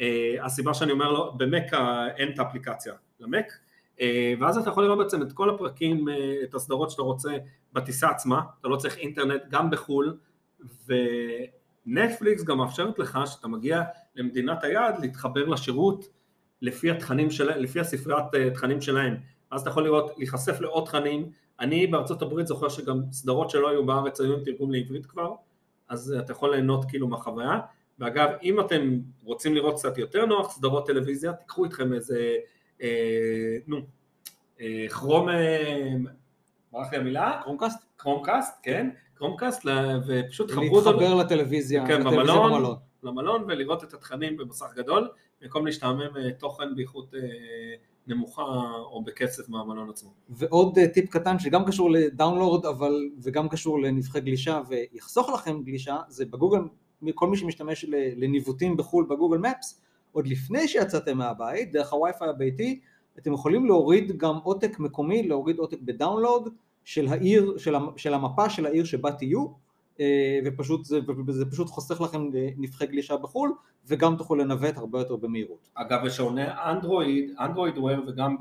אה, 0.00 0.34
הסיבה 0.42 0.74
שאני 0.74 0.92
אומר 0.92 1.12
לו, 1.12 1.34
במק 1.36 1.74
אין 2.16 2.32
את 2.32 2.38
האפליקציה 2.38 2.94
למק, 3.20 3.52
אה, 4.00 4.34
ואז 4.40 4.58
אתה 4.58 4.70
יכול 4.70 4.84
לראות 4.84 4.98
בעצם 4.98 5.22
את 5.22 5.32
כל 5.32 5.50
הפרקים, 5.50 6.08
אה, 6.08 6.34
את 6.44 6.54
הסדרות 6.54 6.90
שאתה 6.90 7.02
רוצה 7.02 7.30
בטיסה 7.72 8.08
עצמה, 8.08 8.40
אתה 8.60 8.68
לא 8.68 8.76
צריך 8.76 8.96
אינטרנט 8.98 9.42
גם 9.50 9.70
בחו"ל, 9.70 10.16
ונטפליקס 10.86 12.44
גם 12.44 12.58
מאפשרת 12.58 12.98
לך 12.98 13.18
שאתה 13.26 13.48
מגיע 13.48 13.82
למדינת 14.14 14.64
היעד 14.64 14.98
להתחבר 15.00 15.44
לשירות 15.44 16.04
לפי 16.62 16.90
התכנים 16.90 17.30
של, 17.30 17.58
לפי 17.58 17.80
הספריית 17.80 18.34
אה, 18.34 18.50
תכנים 18.50 18.80
שלהם, 18.80 19.16
אז 19.50 19.60
אתה 19.60 19.70
יכול 19.70 19.84
לראות, 19.84 20.10
להיחשף 20.16 20.60
לעוד 20.60 20.84
תכנים, 20.84 21.30
אני 21.60 21.86
בארצות 21.86 22.22
הברית 22.22 22.46
זוכר 22.46 22.68
שגם 22.68 23.00
סדרות 23.12 23.50
שלא 23.50 23.68
היו 23.68 23.86
בארץ 23.86 24.20
היו 24.20 24.34
עם 24.34 24.44
תרגום 24.44 24.72
לעברית 24.72 25.06
כבר, 25.06 25.30
אז 25.88 26.12
אה, 26.12 26.20
אתה 26.20 26.32
יכול 26.32 26.50
ליהנות 26.50 26.84
כאילו 26.84 27.08
מהחוויה, 27.08 27.60
ואגב 27.98 28.28
אם 28.42 28.60
אתם 28.60 28.98
רוצים 29.22 29.54
לראות 29.54 29.74
קצת 29.74 29.98
יותר 29.98 30.26
נוח 30.26 30.50
סדרות 30.50 30.86
טלוויזיה, 30.86 31.32
תיקחו 31.32 31.64
איתכם 31.64 31.92
איזה, 31.92 32.36
אה, 32.82 33.56
נו, 33.66 33.76
אה, 34.60 34.86
כרום, 34.90 35.28
אה, 35.28 35.92
ברח 36.72 36.92
לי 36.92 36.98
המילה? 36.98 37.40
קרומקאסט? 37.42 37.84
קרומקאסט, 37.96 38.60
כן, 38.62 38.90
קרומקאסט, 39.14 39.66
ופשוט 40.06 40.50
חברו 40.50 40.76
אותו 40.76 40.92
להתחבר 40.92 41.14
לטלוויזיה, 41.14 41.86
כן, 41.86 42.00
לטלוויזיה 42.00 42.34
במלון. 42.34 42.52
במלון. 42.52 42.76
למלון 43.02 43.44
ולראות 43.48 43.84
את 43.84 43.94
התכנים 43.94 44.36
במסך 44.36 44.66
גדול, 44.74 45.08
במקום 45.40 45.66
להשתעמם 45.66 46.16
אה, 46.16 46.32
תוכן 46.38 46.74
באיכות 46.76 47.14
אה, 47.14 47.20
נמוכה 48.06 48.42
או 48.92 49.04
בקצב 49.04 49.42
מהמלון 49.48 49.90
עצמו. 49.90 50.10
ועוד 50.28 50.78
אה, 50.78 50.88
טיפ 50.88 51.10
קטן 51.10 51.38
שגם 51.38 51.64
קשור 51.64 51.90
לדאונלורד 51.90 52.66
אבל 52.66 53.10
וגם 53.22 53.48
קשור 53.48 53.80
לנבחי 53.80 54.20
גלישה 54.20 54.60
ויחסוך 54.68 55.30
לכם 55.30 55.62
גלישה 55.62 55.96
זה 56.08 56.24
בגוגל, 56.26 56.60
כל 57.14 57.28
מי 57.28 57.36
שמשתמש 57.36 57.84
לניווטים 58.16 58.76
בחו"ל 58.76 59.06
בגוגל 59.10 59.38
מפס 59.38 59.80
עוד 60.12 60.26
לפני 60.26 60.68
שיצאתם 60.68 61.18
מהבית 61.18 61.72
דרך 61.72 61.92
הווי-פיי 61.92 62.28
הביתי 62.28 62.80
אתם 63.18 63.32
יכולים 63.32 63.66
להוריד 63.66 64.16
גם 64.16 64.36
עותק 64.42 64.78
מקומי, 64.78 65.28
להוריד 65.28 65.58
עותק 65.58 65.78
בדאונלוד 65.82 66.48
של 66.84 67.08
העיר, 67.08 67.58
של, 67.58 67.74
המ- 67.74 67.96
של 67.96 68.14
המפה 68.14 68.50
של 68.50 68.66
העיר 68.66 68.84
שבה 68.84 69.12
תהיו 69.12 69.46
ופשוט 70.44 70.84
זה, 70.84 70.98
וזה 71.26 71.50
פשוט 71.50 71.68
חוסך 71.68 72.00
לכם 72.00 72.30
אה, 72.34 72.48
נבחי 72.56 72.86
גלישה 72.86 73.16
בחו"ל 73.16 73.54
וגם 73.86 74.16
תוכלו 74.16 74.36
לנווט 74.36 74.76
הרבה 74.76 74.98
יותר 74.98 75.16
במהירות. 75.16 75.68
אגב, 75.74 76.04
בשעוני 76.04 76.44
אנדרואיד, 76.48 77.34
Android 77.40 77.78
Wear 77.78 78.02
וגם 78.06 78.36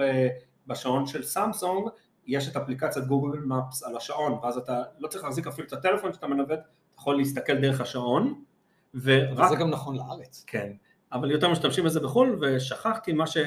בשעון 0.67 1.05
של 1.05 1.23
סמסונג, 1.23 1.87
יש 2.27 2.47
את 2.47 2.55
אפליקציית 2.55 3.05
גוגל 3.07 3.39
מפס 3.39 3.83
על 3.83 3.97
השעון, 3.97 4.39
ואז 4.43 4.57
אתה 4.57 4.83
לא 4.99 5.07
צריך 5.07 5.23
להחזיק 5.23 5.47
אפילו 5.47 5.67
את 5.67 5.73
הטלפון 5.73 6.13
שאתה 6.13 6.27
מנווט, 6.27 6.49
אתה 6.49 6.69
יכול 6.97 7.17
להסתכל 7.17 7.61
דרך 7.61 7.81
השעון, 7.81 8.41
ורק... 8.95 9.45
וזה 9.45 9.55
גם 9.55 9.69
נכון 9.69 9.95
לארץ. 9.95 10.43
כן, 10.47 10.71
אבל 11.11 11.31
יותר 11.31 11.49
משתמשים 11.49 11.85
בזה 11.85 11.99
בחו"ל, 11.99 12.39
ושכחתי 12.41 13.13
מה 13.13 13.27
שה... 13.27 13.43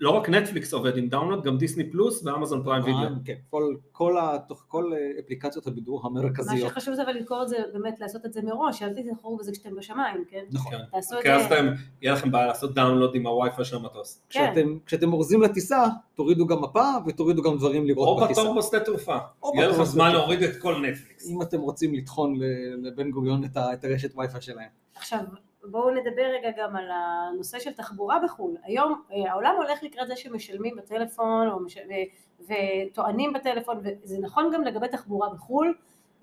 לא 0.00 0.10
רק 0.10 0.28
נטפליקס 0.28 0.72
עובד 0.74 0.96
עם 0.96 1.08
download, 1.08 1.44
גם 1.44 1.58
דיסני 1.58 1.90
פלוס 1.90 2.24
ואמזון 2.24 2.64
פריים 2.64 2.84
וידאו. 2.84 3.14
כן, 3.24 3.34
כל, 3.50 3.74
כל, 3.92 4.16
התוך, 4.20 4.64
כל 4.68 4.92
אה, 4.92 5.20
אפליקציות 5.24 5.66
הבידור 5.66 6.00
מה 6.02 6.08
המרכזיות. 6.20 6.70
שחשוב 6.70 6.94
זה 6.94 7.02
אבל 7.02 7.12
לזכור 7.12 7.42
את 7.42 7.48
זה, 7.48 7.56
באמת 7.72 8.00
לעשות 8.00 8.26
את 8.26 8.32
זה 8.32 8.42
מראש, 8.42 8.82
אל 8.82 8.92
תזכרו 8.94 9.36
בזה 9.36 9.52
כשאתם 9.52 9.76
בשמיים, 9.76 10.24
כן? 10.28 10.44
נכון. 10.52 10.72
תעשו 10.92 11.18
את 11.18 11.22
כי 11.22 11.32
אז 11.32 11.48
זה, 11.48 11.60
אתם, 11.60 11.66
יהיה 12.02 12.14
לכם 12.14 12.30
בעיה 12.30 12.46
לעשות 12.46 12.74
דאונלוד 12.74 13.14
עם 13.14 13.26
הווי-פיי 13.26 13.64
של 13.64 13.76
המטוס. 13.76 14.22
כן. 14.30 14.52
כשאתם, 14.52 14.78
כשאתם 14.86 15.12
אורזים 15.12 15.42
לטיסה, 15.42 15.84
תורידו 16.14 16.46
גם 16.46 16.62
מפה 16.62 16.90
ותורידו 17.06 17.42
גם 17.42 17.56
דברים 17.56 17.82
או 17.82 17.86
לראות 17.86 18.22
בטיסה. 18.22 18.42
בתור 18.42 18.58
בשדה 18.58 18.80
תעופה. 18.80 19.18
או 19.42 19.52
יהיה 19.54 19.68
לכם 19.68 19.84
זמן 19.84 20.12
להוריד 20.12 20.42
את 20.42 20.56
כל 20.56 20.74
נטפליקס. 20.86 21.30
אם 21.30 21.42
אתם 21.42 21.60
רוצים 21.60 21.94
לטחון 21.94 22.36
ל- 22.40 22.86
לבן 22.86 23.10
גוריון 23.10 23.44
את, 23.44 23.56
ה, 23.56 23.72
את 23.72 23.84
הרשת 23.84 24.16
וי-פיי 24.16 24.40
שלהם. 24.40 24.68
עכשיו 24.94 25.18
בואו 25.64 25.90
נדבר 25.90 26.22
רגע 26.22 26.50
גם 26.56 26.76
על 26.76 26.90
הנושא 26.90 27.58
של 27.58 27.72
תחבורה 27.72 28.18
בחו"ל. 28.24 28.56
היום 28.62 29.02
אה, 29.12 29.30
העולם 29.30 29.54
הולך 29.56 29.82
לקראת 29.82 30.08
זה 30.08 30.16
שמשלמים 30.16 30.76
בטלפון 30.76 31.48
או 31.48 31.60
מש... 31.60 31.76
ו... 31.76 31.92
וטוענים 32.40 33.32
בטלפון, 33.32 33.80
וזה 33.82 34.18
נכון 34.20 34.50
גם 34.54 34.64
לגבי 34.64 34.88
תחבורה 34.88 35.28
בחו"ל, 35.34 35.74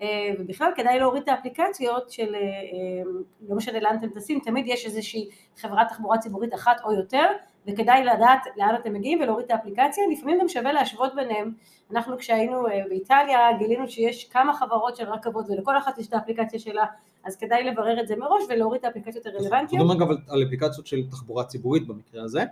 אה, 0.02 0.30
ובכלל 0.38 0.72
כדאי 0.76 0.98
להוריד 0.98 1.22
את 1.22 1.28
האפליקציות 1.28 2.10
של, 2.10 2.34
אה, 2.34 2.40
אה, 2.40 3.10
לא 3.48 3.56
משנה 3.56 3.80
לאן 3.80 3.96
אתם 3.96 4.08
טסים, 4.08 4.40
תמיד 4.40 4.66
יש 4.68 4.86
איזושהי 4.86 5.28
חברת 5.56 5.88
תחבורה 5.88 6.18
ציבורית 6.18 6.54
אחת 6.54 6.76
או 6.84 6.92
יותר, 6.92 7.26
וכדאי 7.66 8.04
לדעת 8.04 8.46
לאן 8.56 8.74
אתם 8.74 8.92
מגיעים 8.92 9.20
ולהוריד 9.20 9.44
את 9.44 9.50
האפליקציה, 9.50 10.04
לפעמים 10.12 10.38
גם 10.40 10.48
שווה 10.48 10.72
להשוות 10.72 11.14
ביניהם. 11.14 11.52
אנחנו 11.90 12.18
כשהיינו 12.18 12.66
אה, 12.66 12.82
באיטליה 12.88 13.52
גילינו 13.58 13.88
שיש 13.88 14.28
כמה 14.28 14.54
חברות 14.54 14.96
של 14.96 15.04
רכבות 15.04 15.46
ולכל 15.50 15.78
אחת 15.78 15.98
יש 15.98 16.08
את 16.08 16.14
האפליקציה 16.14 16.58
שלה, 16.58 16.84
אז 17.28 17.36
כדאי 17.36 17.64
לברר 17.64 18.00
את 18.00 18.08
זה 18.08 18.16
מראש 18.16 18.42
ולהוריד 18.48 18.78
את 18.78 18.84
האפליקציות 18.84 19.26
הרלוונטיות. 19.26 19.82
אנחנו 19.82 19.94
מדברים 19.94 20.02
אגב 20.10 20.18
על, 20.28 20.42
אפליקציות 20.42 20.86
של 20.86 21.06
תחבורה 21.10 21.44
ציבורית 21.44 21.86
במקרה 21.86 22.22
הזה. 22.22 22.44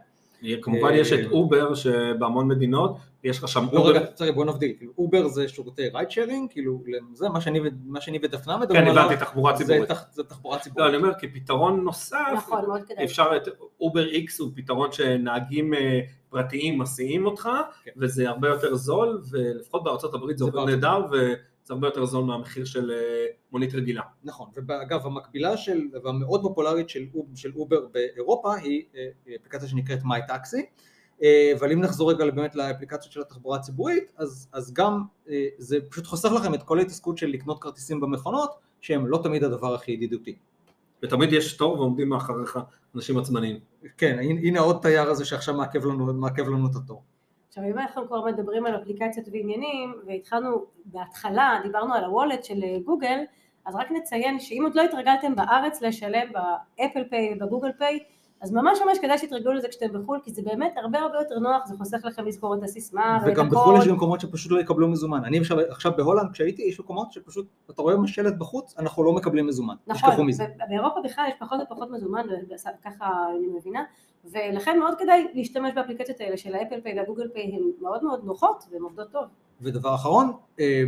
כמובן 0.62 0.92
יש 0.94 1.12
את 1.12 1.30
אובר 1.30 1.74
שבהמון 1.74 2.48
מדינות, 2.48 2.96
יש 3.24 3.38
לך 3.38 3.48
שם 3.48 3.66
לא 3.72 3.78
אובר. 3.78 3.90
רגע, 3.90 4.06
צריך 4.06 4.34
בוא 4.34 4.44
נבדיל, 4.44 4.72
כאילו 4.78 4.92
אובר 4.98 5.28
זה 5.28 5.48
שירותי 5.48 5.88
ride 5.88 6.10
sharing, 6.10 6.50
כאילו 6.50 6.82
זה 7.12 7.28
מה 7.28 7.40
שאני, 7.40 7.60
ו- 7.60 7.64
מה 7.84 8.00
שאני 8.00 8.18
ודפנה 8.22 8.54
כן, 8.54 8.60
מדברים 8.60 8.88
עליו, 8.88 9.04
הבנתי, 9.04 9.20
תחבורה 9.20 9.56
ציבורית. 9.56 9.90
זה 10.12 10.24
תחבורה 10.24 10.56
לא, 10.56 10.62
ציבורית. 10.62 10.88
אני 10.88 10.96
אומר, 10.96 11.12
כפתרון 11.20 11.84
נוסף, 11.84 12.16
נכון. 12.36 12.64
אפשר 13.04 13.36
את 13.36 13.48
Uber 13.80 14.06
X 14.06 14.40
הוא 14.40 14.50
פתרון 14.54 14.92
שנהגים 14.92 15.74
אה, 15.74 16.00
פרטיים 16.28 16.78
מסיעים 16.78 17.26
אותך, 17.26 17.48
כן. 17.84 17.90
וזה 17.96 18.28
הרבה 18.28 18.48
יותר 18.48 18.74
זול, 18.74 19.22
ולפחות 19.30 19.84
בארצות 19.84 20.14
הברית 20.14 20.38
זה 20.38 20.44
עובד 20.44 20.54
בארצות 20.54 20.74
נהדר, 20.74 21.06
וזה 21.66 21.74
הרבה 21.74 21.86
יותר 21.86 22.04
זול 22.04 22.24
מהמחיר 22.24 22.64
של 22.64 22.90
אה, 22.90 23.26
מונית 23.52 23.74
רגילה. 23.74 24.02
נכון, 24.24 24.48
ואגב 24.66 25.06
המקבילה 25.06 25.56
של, 25.56 25.80
והמאוד 26.04 26.42
פופולרית 26.42 26.88
של, 26.88 27.06
של 27.34 27.52
אובר 27.56 27.86
באירופה 27.92 28.54
היא 28.54 28.84
אה, 28.96 29.08
אפליקציה 29.36 29.68
שנקראת 29.68 29.98
mytaxi, 30.04 30.66
אבל 31.58 31.72
אם 31.72 31.80
נחזור 31.80 32.12
רגע 32.12 32.30
באמת 32.30 32.54
לאפליקציות 32.54 33.12
של 33.12 33.20
התחבורה 33.20 33.58
הציבורית, 33.58 34.12
אז, 34.16 34.48
אז 34.52 34.72
גם 34.72 35.02
אה, 35.28 35.46
זה 35.58 35.78
פשוט 35.90 36.06
חוסך 36.06 36.32
לכם 36.32 36.54
את 36.54 36.62
כל 36.62 36.78
ההתעסקות 36.78 37.18
של 37.18 37.26
לקנות 37.26 37.62
כרטיסים 37.62 38.00
במכונות, 38.00 38.50
שהם 38.80 39.06
לא 39.06 39.20
תמיד 39.22 39.44
הדבר 39.44 39.74
הכי 39.74 39.92
ידידותי. 39.92 40.36
ותמיד 41.02 41.32
יש 41.32 41.56
תור 41.56 41.80
ועומדים 41.80 42.08
מאחריך 42.08 42.58
אנשים 42.94 43.18
עצבניים. 43.18 43.60
כן, 43.96 44.18
הנה 44.18 44.40
הנה 44.40 44.60
עוד 44.60 44.78
תייר 44.82 45.10
הזה 45.10 45.24
שעכשיו 45.24 45.54
מעכב 45.54 45.84
לנו, 45.84 46.14
מעכב 46.14 46.48
לנו 46.48 46.66
את 46.66 46.76
התור. 46.76 47.02
עכשיו 47.56 47.70
אם 47.70 47.78
אנחנו 47.78 48.06
כבר 48.06 48.24
מדברים 48.24 48.66
על 48.66 48.76
אפליקציות 48.76 49.26
ועניינים 49.32 49.94
והתחלנו 50.06 50.64
בהתחלה 50.84 51.60
דיברנו 51.62 51.94
על 51.94 52.04
ה 52.04 52.10
wallet 52.10 52.44
של 52.44 52.64
אה, 52.64 52.78
גוגל 52.84 53.18
אז 53.64 53.74
רק 53.74 53.90
נציין 53.90 54.40
שאם 54.40 54.62
עוד 54.62 54.74
לא 54.74 54.82
התרגלתם 54.82 55.36
בארץ 55.36 55.82
לשלם 55.82 56.28
ב 56.32 56.44
Apple 56.44 57.04
Pay 57.10 57.34
וב 57.34 57.44
Google 57.44 57.72
Pay 57.78 57.98
אז 58.40 58.52
ממש 58.52 58.78
ממש 58.86 58.98
כדאי 58.98 59.18
שתתרגלו 59.18 59.52
לזה 59.52 59.68
כשאתם 59.68 59.92
בחו"ל 59.92 60.20
כי 60.22 60.32
זה 60.32 60.42
באמת 60.42 60.74
הרבה 60.76 60.98
הרבה 60.98 61.18
יותר 61.18 61.38
נוח 61.38 61.66
זה 61.66 61.76
חוסך 61.76 62.04
לכם 62.04 62.26
לזכור 62.26 62.54
את 62.54 62.62
הסיסמה 62.62 63.18
ואת 63.22 63.32
וגם 63.32 63.50
בחו"ל 63.50 63.76
יש 63.78 63.86
מקומות 63.88 64.20
שפשוט 64.20 64.52
לא 64.52 64.60
יקבלו 64.60 64.88
מזומן. 64.88 65.24
אני 65.24 65.38
עכשיו, 65.38 65.58
עכשיו 65.60 65.92
בהולנד, 65.96 66.32
כשהייתי, 66.32 66.62
יש 66.62 66.80
מקומות 66.80 67.12
שפשוט, 67.12 67.46
אתה 67.70 67.82
רואה 67.82 67.94
שלט 68.06 68.34
בחוץ, 68.38 68.74
אנחנו 68.78 69.04
לא 69.04 69.12
מקבלים 69.12 69.46
מזומן. 69.46 69.74
נכון. 69.86 70.10
באירופה 70.68 71.00
בכלל 71.04 71.24
יש 71.28 71.34
פחות 71.38 71.60
ופחות 71.62 71.90
מזומן, 71.90 72.26
ככה 72.84 73.26
אני 73.38 73.46
מבינה, 73.46 73.84
ולכן 74.32 74.78
מאוד 74.78 74.94
כדאי 74.98 75.26
להשתמש 75.34 75.72
באפליקציות 75.74 76.20
האלה 76.20 76.36
של 76.36 76.54
ה 76.54 76.58
Apple 76.58 76.80
Pay 76.80 76.98
וה 76.98 77.06
Google 77.06 77.28
Pay, 77.32 77.42
הן 77.42 77.62
מאוד 77.80 78.04
מאוד 78.04 78.24
נוחות 78.24 78.64
והן 78.72 78.82
עובדות 78.82 79.12
טוב. 79.12 79.24
ודבר 79.60 79.94
אחרון, 79.94 80.32
אה, 80.60 80.84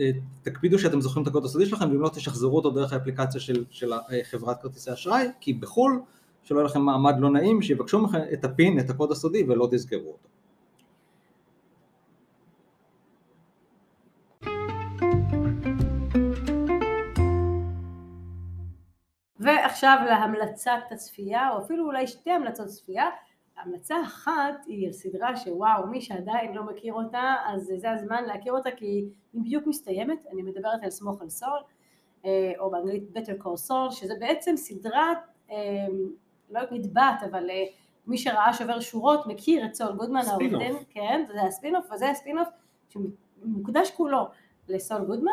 אה, 0.00 0.10
תקפידו 0.42 0.78
שאתם 0.78 1.00
זוכרים 1.00 1.22
את 1.22 1.28
הקוד 1.28 1.44
הסודי 1.44 1.66
שלכם, 1.66 1.90
ואם 1.90 2.00
לא 2.00 2.08
תשחזרו 2.08 2.56
אותו 2.56 2.70
דרך 2.70 2.92
האפליקציה 2.92 3.40
של, 3.40 3.64
של 3.70 3.92
אה, 3.92 3.98
חברת 4.22 4.62
כרטיסי 4.62 4.92
אשראי, 4.92 5.26
כי 5.40 5.52
בחו"ל, 5.52 6.00
שלא 6.42 6.58
יהיה 6.58 6.64
לכם 6.64 6.80
מעמד 6.80 7.14
לא 7.18 7.30
נעים, 7.30 7.62
שיבקשו 7.62 8.00
מכם 8.00 8.18
את 8.32 8.44
הפין, 8.44 8.80
את 8.80 8.90
הקוד 8.90 9.12
הסודי, 9.12 9.44
ולא 9.48 9.68
תזכרו 9.70 10.08
אותו. 10.08 10.28
ועכשיו 19.40 19.98
להמלצת 20.06 20.80
הצפייה, 20.90 21.50
או 21.50 21.58
אפילו 21.58 21.86
אולי 21.86 22.06
שתי 22.06 22.30
המלצות 22.30 22.66
צפייה. 22.66 23.08
המלצה 23.56 24.02
אחת 24.02 24.64
היא 24.66 24.86
על 24.86 24.92
סדרה 24.92 25.36
שוואו, 25.36 25.86
מי 25.86 26.00
שעדיין 26.00 26.54
לא 26.54 26.62
מכיר 26.62 26.94
אותה, 26.94 27.34
אז 27.46 27.72
זה 27.76 27.90
הזמן 27.90 28.24
להכיר 28.24 28.52
אותה 28.52 28.70
כי 28.70 28.86
היא 28.86 29.08
בדיוק 29.34 29.66
מסתיימת, 29.66 30.26
אני 30.32 30.42
מדברת 30.42 30.82
על 30.82 30.90
סמוך 30.90 31.22
על 31.22 31.28
סול, 31.28 31.60
אה, 32.24 32.52
או 32.58 32.70
באנגלית 32.70 33.02
Better 33.16 33.42
Call 33.42 33.68
Saul, 33.68 33.90
שזה 33.90 34.14
בעצם 34.20 34.56
סדרת, 34.56 35.18
אה, 35.50 35.56
לא 36.50 36.60
נתבעת, 36.70 37.22
אבל 37.22 37.50
אה, 37.50 37.64
מי 38.06 38.18
שראה 38.18 38.52
שובר 38.52 38.80
שורות 38.80 39.26
מכיר 39.26 39.64
את 39.64 39.74
סול 39.74 39.92
גודמן. 39.92 40.20
דין, 40.58 40.76
כן, 40.90 41.24
זה 41.32 41.42
הספינוף, 41.42 41.86
וזה 41.94 42.10
הספינוף 42.10 42.48
שמוקדש 42.88 43.90
כולו 43.90 44.28
לסול 44.68 45.04
גודמן, 45.04 45.32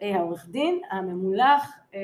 העורך 0.00 0.48
דין 0.48 0.80
הממולח 0.90 1.78
אה, 1.94 2.00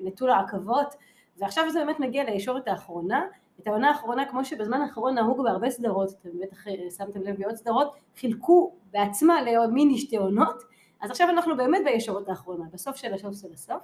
ונטול 0.00 0.30
העכבות 0.30 0.94
ועכשיו 1.36 1.70
זה 1.70 1.78
באמת 1.78 2.00
מגיע 2.00 2.24
לישורת 2.24 2.68
האחרונה 2.68 3.22
את 3.60 3.66
העונה 3.66 3.88
האחרונה 3.88 4.24
כמו 4.24 4.44
שבזמן 4.44 4.80
האחרון 4.80 5.14
נהוג 5.14 5.42
בהרבה 5.42 5.70
סדרות 5.70 6.10
אתם 6.20 6.28
בטח 6.42 6.68
אה, 6.68 6.90
שמתם 6.96 7.22
לב 7.22 7.36
בעוד 7.38 7.54
סדרות 7.54 7.92
חילקו 8.16 8.72
בעצמה 8.92 9.42
למיני 9.42 9.98
שתי 9.98 10.16
עונות 10.16 10.62
אז 11.00 11.10
עכשיו 11.10 11.28
אנחנו 11.28 11.56
באמת 11.56 11.80
בישורת 11.84 12.28
האחרונה 12.28 12.64
בסוף 12.72 12.96
של 12.96 13.14
הסוף 13.14 13.34
של 13.40 13.52
הסוף 13.52 13.82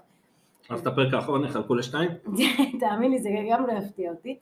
אז 0.70 0.80
את 0.80 0.86
הפרק 0.86 1.14
האחרון 1.14 1.44
יחלקו 1.44 1.74
לשתיים? 1.74 2.10
תאמין 2.80 3.10
לי 3.10 3.18
זה 3.18 3.28
גם 3.50 3.66
לא 3.66 3.72
יפתיע 3.72 4.10
אותי 4.10 4.38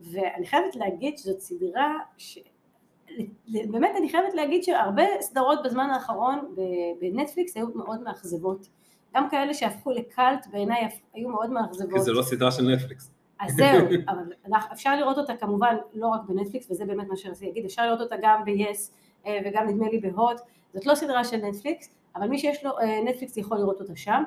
ואני 0.00 0.46
חייבת 0.46 0.76
להגיד 0.76 1.18
שזאת 1.18 1.40
סדרה. 1.40 1.98
באמת 3.48 3.90
אני 3.98 4.08
חייבת 4.08 4.34
להגיד 4.34 4.64
שהרבה 4.64 5.02
סדרות 5.20 5.58
בזמן 5.64 5.90
האחרון 5.90 6.54
בנטפליקס 7.00 7.56
היו 7.56 7.66
מאוד 7.74 8.02
מאכזבות. 8.02 8.68
גם 9.14 9.30
כאלה 9.30 9.54
שהפכו 9.54 9.90
לקאלט 9.90 10.46
בעיניי 10.50 10.88
היו 11.14 11.28
מאוד 11.28 11.50
מאכזבות. 11.50 11.92
כי 11.92 12.00
זה 12.00 12.12
לא 12.12 12.22
סדרה 12.22 12.52
של 12.52 12.62
נטפליקס. 12.62 13.10
אז 13.40 13.54
זהו, 13.54 13.86
אבל 14.08 14.22
אפשר 14.72 14.96
לראות 14.96 15.18
אותה 15.18 15.36
כמובן 15.36 15.76
לא 15.94 16.06
רק 16.06 16.20
בנטפליקס 16.28 16.70
וזה 16.70 16.84
באמת 16.84 17.08
מה 17.08 17.16
שרציתי 17.16 17.46
להגיד, 17.46 17.64
אפשר 17.64 17.86
לראות 17.86 18.00
אותה 18.00 18.16
גם 18.22 18.44
ב-yes 18.44 18.90
אה, 19.26 19.38
וגם 19.44 19.68
נדמה 19.68 19.88
לי 19.88 19.98
בהוט, 19.98 20.40
זאת 20.74 20.86
לא 20.86 20.94
סדרה 20.94 21.24
של 21.24 21.36
נטפליקס, 21.36 21.94
אבל 22.16 22.28
מי 22.28 22.38
שיש 22.38 22.64
לו 22.64 22.78
אה, 22.78 23.00
נטפליקס 23.04 23.36
יכול 23.36 23.58
לראות 23.58 23.80
אותה 23.80 23.96
שם, 23.96 24.22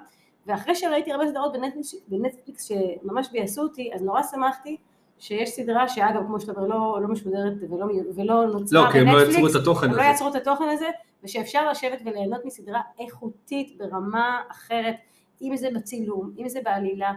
ואחרי 0.47 0.75
שראיתי 0.75 1.11
הרבה 1.11 1.27
סדרות 1.27 1.53
בנטפליקס, 1.53 1.95
בנטפליקס 2.07 2.63
שממש 2.63 3.31
ביאסו 3.31 3.61
אותי, 3.61 3.91
אז 3.93 4.01
נורא 4.01 4.21
שמחתי 4.23 4.77
שיש 5.19 5.49
סדרה 5.49 5.87
שאגב 5.87 6.21
כמו 6.27 6.39
שאתה 6.39 6.51
אומר 6.51 6.67
לא, 6.67 6.99
לא 7.01 7.07
משודרת 7.07 7.53
ולא, 7.69 7.85
ולא 8.15 8.45
נוצרה 8.45 8.85
לא, 8.85 8.91
כי 8.91 8.99
הם 8.99 9.07
לא 9.07 9.21
יצרו 9.21 9.47
את 9.47 9.55
התוכן 9.55 9.91
לא 9.91 9.93
הזה. 9.93 10.11
יצרו 10.13 10.27
את 10.29 10.35
התוכן 10.35 10.69
הזה, 10.69 10.87
ושאפשר 11.23 11.69
לשבת 11.69 12.01
וליהנות 12.05 12.45
מסדרה 12.45 12.81
איכותית 12.99 13.77
ברמה 13.77 14.41
אחרת, 14.51 14.95
אם 15.41 15.55
זה 15.55 15.69
בצילום, 15.75 16.31
אם 16.37 16.49
זה 16.49 16.59
בעלילה, 16.63 17.11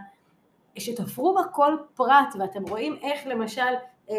שתפרו 0.79 1.35
בה 1.35 1.45
כל 1.45 1.77
פרט, 1.95 2.35
ואתם 2.39 2.63
רואים 2.69 2.97
איך 3.03 3.27
למשל 3.27 3.75
אה, 4.11 4.17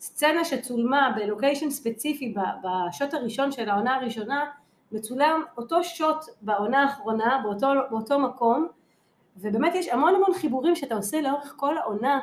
סצנה 0.00 0.44
שצולמה 0.44 1.12
בלוקיישן 1.16 1.70
ספציפי 1.70 2.34
בשוט 2.62 3.14
הראשון 3.14 3.52
של 3.52 3.68
העונה 3.68 3.94
הראשונה, 3.94 4.44
מצולם 4.92 5.42
אותו 5.56 5.84
שוט 5.84 6.16
בעונה 6.42 6.82
האחרונה, 6.82 7.40
באותו, 7.42 7.66
באותו 7.90 8.18
מקום, 8.18 8.68
ובאמת 9.36 9.74
יש 9.74 9.88
המון 9.88 10.14
המון 10.14 10.34
חיבורים 10.34 10.76
שאתה 10.76 10.94
עושה 10.94 11.20
לאורך 11.20 11.54
כל 11.56 11.78
העונה, 11.78 12.20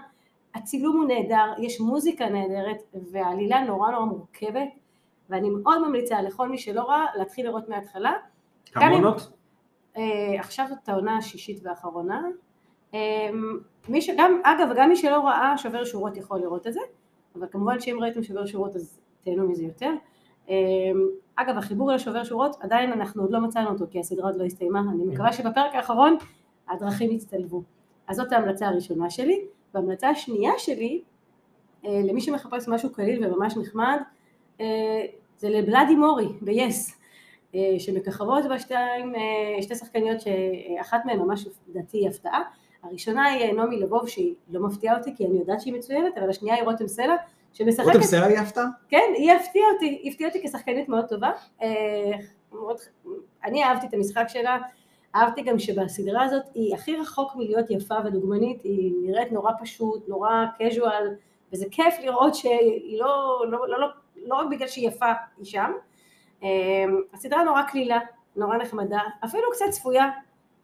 הצילום 0.56 0.98
הוא 0.98 1.06
נהדר, 1.06 1.54
יש 1.58 1.80
מוזיקה 1.82 2.30
נהדרת, 2.30 2.84
והעלילה 3.12 3.64
נורא 3.64 3.92
נורא 3.92 4.06
מורכבת, 4.06 4.70
ואני 5.30 5.50
מאוד 5.50 5.88
ממליצה 5.88 6.22
לכל 6.22 6.50
מי 6.50 6.58
שלא 6.58 6.82
ראה 6.82 7.06
להתחיל 7.16 7.46
לראות 7.46 7.70
מההתחלה. 7.70 8.14
כמה 8.66 8.90
עונות? 8.90 9.32
אה, 9.98 10.40
עכשיו 10.40 10.66
זאת 10.70 10.90
העונה 10.90 11.18
השישית 11.18 11.60
והאחרונה. 11.64 12.22
אה, 12.94 13.30
מי 13.90 14.02
שגם, 14.02 14.42
אגב, 14.44 14.68
גם 14.76 14.90
מי 14.90 14.96
שלא 14.96 15.28
ראה 15.28 15.58
שובר 15.58 15.86
שורות 15.86 16.18
יכול 16.18 16.40
לראות 16.40 16.68
את 16.68 16.74
זה, 16.74 16.80
אבל 17.36 17.48
כמובן 17.52 17.80
שאם 17.80 17.98
ראיתם 18.02 18.24
שובר 18.24 18.46
שורות 18.46 18.76
אז 18.76 19.00
תהנו 19.24 19.50
מזה 19.50 19.64
יותר. 19.64 19.92
אה, 20.50 20.56
אגב, 21.36 21.58
החיבור 21.58 21.92
לשובר 21.92 22.24
שורות, 22.24 22.56
עדיין 22.60 22.92
אנחנו 22.92 23.22
עוד 23.22 23.32
לא 23.32 23.40
מצאנו 23.40 23.70
אותו 23.70 23.86
כי 23.92 24.00
הסדרה 24.00 24.30
עוד 24.30 24.36
לא 24.36 24.44
הסתיימה, 24.44 24.80
אני 24.80 25.04
מקווה 25.04 25.34
שבפרק 25.34 25.76
האחרון 25.76 26.18
הדרכים 26.70 27.12
יצטלבו. 27.12 27.64
אז 28.08 28.16
זאת 28.16 28.32
ההמלצה 28.32 28.68
הראשונה 28.68 29.10
שלי, 29.10 29.46
וההמלצה 29.74 30.10
השנייה 30.10 30.52
שלי, 30.58 31.02
אה, 31.86 32.02
למי 32.04 32.22
שמחפש 32.22 32.68
משהו 32.68 32.94
קליל 32.94 33.26
וממש 33.26 33.58
נחמד, 33.58 33.98
אה, 34.62 35.06
זה 35.38 35.50
לבלאדי 35.50 35.96
מורי 35.96 36.28
ב-yes. 36.42 36.94
אה, 37.56 37.80
שמככבות 37.80 38.46
בה 38.50 38.60
שתיים, 38.60 39.14
שתי 39.62 39.76
שחקניות 39.76 40.18
שאחת 40.22 41.06
מהן 41.06 41.20
ממש 41.20 41.48
לדעתי 41.68 41.98
היא 41.98 42.10
הפתעה. 42.10 42.42
הראשונה 42.84 43.26
היא 43.26 43.54
נעמי 43.54 43.80
לבוב 43.80 44.08
שהיא 44.08 44.34
לא 44.50 44.60
מפתיעה 44.60 44.98
אותי 44.98 45.16
כי 45.16 45.26
אני 45.26 45.40
יודעת 45.40 45.62
שהיא 45.62 45.74
מצוינת, 45.74 46.18
אבל 46.18 46.30
השנייה 46.30 46.56
היא 46.56 46.64
רותם 46.64 46.88
סלע 46.88 47.16
שמשחקת, 47.54 47.88
רותם 47.88 48.02
סלע 48.02 48.26
היא 48.26 48.38
הפתעה? 48.38 48.66
כן, 48.90 49.14
היא 49.16 49.32
הפתיעה 49.32 49.66
אותי, 49.74 50.00
היא 50.04 50.12
הפתיעה 50.12 50.30
אותי 50.30 50.48
כשחקנית 50.48 50.90
מאוד 50.90 51.06
טובה. 51.06 51.32
מאוד, 52.54 52.78
אני 53.44 53.64
אהבתי 53.64 53.88
את 53.88 53.94
המשחק 53.94 54.26
שלה, 54.28 54.58
אהבתי 55.16 55.42
גם 55.42 55.60
שבסדרה 55.60 56.24
הזאת 56.24 56.44
היא 56.54 56.76
הכי 56.76 56.96
רחוק 56.96 57.36
מלהיות 57.36 57.66
יפה 57.70 57.96
ודוגמנית, 58.06 58.64
היא 58.64 58.94
נראית 59.02 59.32
נורא 59.32 59.52
פשוט, 59.62 60.10
נורא 60.10 60.46
casual, 60.60 61.04
וזה 61.54 61.66
כיף 61.72 61.94
לראות 62.04 62.36
שהיא 62.36 63.00
לא, 63.00 63.44
לא, 63.50 63.68
לא, 63.68 63.80
לא, 63.80 63.88
לא 64.26 64.36
רק 64.36 64.48
בגלל 64.52 64.68
שהיא 64.68 64.88
יפה, 64.88 65.12
היא 65.38 65.46
שם. 65.46 65.72
אה, 66.44 66.86
הסדרה 67.14 67.44
נורא 67.44 67.62
קלילה, 67.62 68.00
נורא 68.36 68.58
נחמדה, 68.58 69.00
אפילו 69.26 69.44
קצת 69.52 69.66
צפויה, 69.70 70.06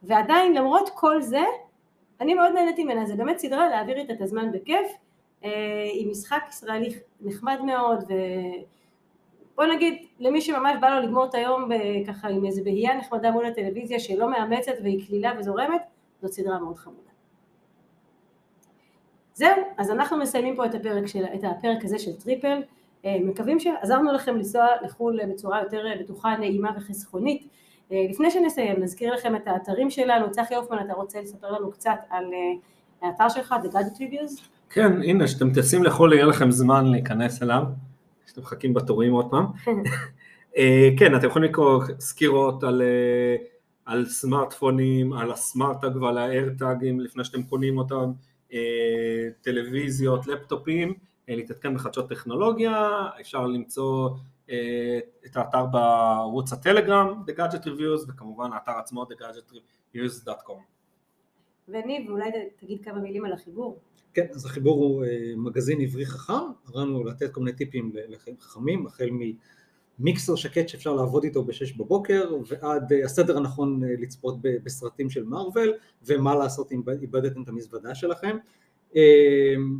ועדיין 0.03 0.53
למרות 0.53 0.89
כל 0.95 1.21
זה, 1.21 1.43
אני 2.21 2.33
מאוד 2.33 2.51
נהניתי 2.51 2.83
ממנה, 2.83 3.05
זה 3.05 3.15
באמת 3.15 3.37
סדרה 3.39 3.69
להעביר 3.69 3.97
איתה 3.97 4.13
את 4.13 4.21
הזמן 4.21 4.51
בכיף, 4.51 4.87
אה, 5.43 5.83
היא 5.83 6.11
משחק 6.11 6.43
ישראלי 6.49 6.95
נחמד 7.21 7.61
מאוד, 7.63 8.11
ובוא 9.59 9.73
נגיד, 9.73 10.05
למי 10.19 10.41
שממש 10.41 10.71
בא 10.81 10.89
לו 10.89 11.01
לגמור 11.07 11.25
את 11.25 11.35
היום 11.35 11.69
ככה 12.07 12.27
עם 12.27 12.45
איזה 12.45 12.61
בהייה 12.63 12.97
נחמדה 12.97 13.31
מול 13.31 13.45
הטלוויזיה 13.45 13.99
שלא 13.99 14.31
מאמצת 14.31 14.71
והיא 14.83 15.07
קלילה 15.07 15.31
וזורמת, 15.39 15.81
זאת 16.21 16.31
סדרה 16.31 16.59
מאוד 16.59 16.77
חמודה. 16.77 17.09
זהו, 19.33 19.55
אז 19.77 19.91
אנחנו 19.91 20.17
מסיימים 20.17 20.55
פה 20.55 20.65
את 20.65 20.75
הפרק, 20.75 21.07
של, 21.07 21.23
את 21.35 21.43
הפרק 21.43 21.85
הזה 21.85 21.99
של 21.99 22.13
טריפל, 22.13 22.61
אה, 23.05 23.17
מקווים 23.21 23.59
שעזרנו 23.59 24.13
לכם 24.13 24.35
לנסוע 24.35 24.67
לחו"ל 24.81 25.19
בצורה 25.25 25.61
יותר 25.61 25.85
בטוחה, 25.99 26.37
נעימה 26.37 26.71
וחסכונית. 26.77 27.47
אה, 27.91 28.05
לפני 28.09 28.31
שנסיים, 28.31 28.83
נזכיר 28.83 29.13
לכם 29.13 29.35
את 29.35 29.47
האתרים 29.47 29.89
שלנו, 29.89 30.31
צחי 30.31 30.55
הופמן, 30.55 30.85
אתה 30.85 30.93
רוצה 30.93 31.21
לספר 31.21 31.51
לנו 31.51 31.71
קצת 31.71 31.97
על 32.09 32.25
אה, 32.33 33.09
האתר 33.09 33.29
שלך, 33.29 33.55
The 33.63 33.67
Gadget 33.67 33.97
Reviews? 33.97 34.41
כן, 34.69 35.01
הנה, 35.01 35.25
כשאתם 35.25 35.53
טסים 35.53 35.83
לחו"ל 35.83 36.13
יהיה 36.13 36.25
לכם 36.25 36.51
זמן 36.51 36.85
להיכנס 36.85 37.43
אליו, 37.43 37.63
כשאתם 38.29 38.41
מחכים 38.41 38.73
בתורים 38.73 39.13
עוד 39.13 39.31
פעם. 39.31 39.45
אה, 40.57 40.89
כן, 40.97 41.15
אתם 41.15 41.27
יכולים 41.27 41.49
לקרוא 41.49 41.83
סקירות 41.99 42.63
על, 42.63 42.81
אה, 42.81 43.35
על 43.85 44.05
סמארטפונים, 44.05 45.13
על 45.13 45.31
הסמארט-טאג 45.31 45.95
ועל 45.95 46.17
האיירטאגים 46.17 46.99
לפני 46.99 47.23
שאתם 47.23 47.43
קונים 47.43 47.77
אותם, 47.77 48.11
אה, 48.53 49.27
טלוויזיות, 49.41 50.27
לפטופים, 50.27 50.93
להתעדכן 51.27 51.75
בחדשות 51.75 52.09
טכנולוגיה, 52.09 53.07
אפשר 53.21 53.47
למצוא 53.47 54.09
את 55.25 55.35
האתר 55.37 55.65
בערוץ 55.65 56.53
הטלגרם, 56.53 57.23
The 57.27 57.39
Gadget 57.39 57.65
Reviews, 57.65 58.05
וכמובן 58.07 58.49
האתר 58.53 58.71
עצמו, 58.71 59.03
TheGadgetReviews.com. 59.03 60.78
וניב, 61.69 62.09
אולי 62.09 62.29
תגיד 62.59 62.83
כמה 62.83 62.99
מילים 62.99 63.25
על 63.25 63.33
החיבור. 63.33 63.79
כן, 64.13 64.25
אז 64.33 64.45
החיבור 64.45 64.83
הוא 64.83 65.05
אה, 65.05 65.33
מגזין 65.37 65.81
עברי 65.81 66.05
חכם, 66.05 66.33
הרעיון 66.65 67.07
לתת 67.07 67.31
כל 67.31 67.41
מיני 67.41 67.57
טיפים 67.57 67.91
לחיים 67.95 68.35
חכמים, 68.39 68.87
החל 68.87 69.09
ממיקסר 69.99 70.35
שקט 70.35 70.69
שאפשר 70.69 70.93
לעבוד 70.93 71.23
איתו 71.23 71.43
בשש 71.43 71.71
בבוקר, 71.71 72.31
ועד 72.47 72.93
אה, 72.93 73.05
הסדר 73.05 73.37
הנכון 73.37 73.83
אה, 73.83 73.89
לצפות 73.99 74.37
בסרטים 74.41 75.09
של 75.09 75.23
מארוול, 75.23 75.73
ומה 76.05 76.35
לעשות 76.35 76.71
אם 76.71 76.81
איבדתם 77.01 77.43
את 77.43 77.47
המזוודה 77.47 77.95
שלכם. 77.95 78.37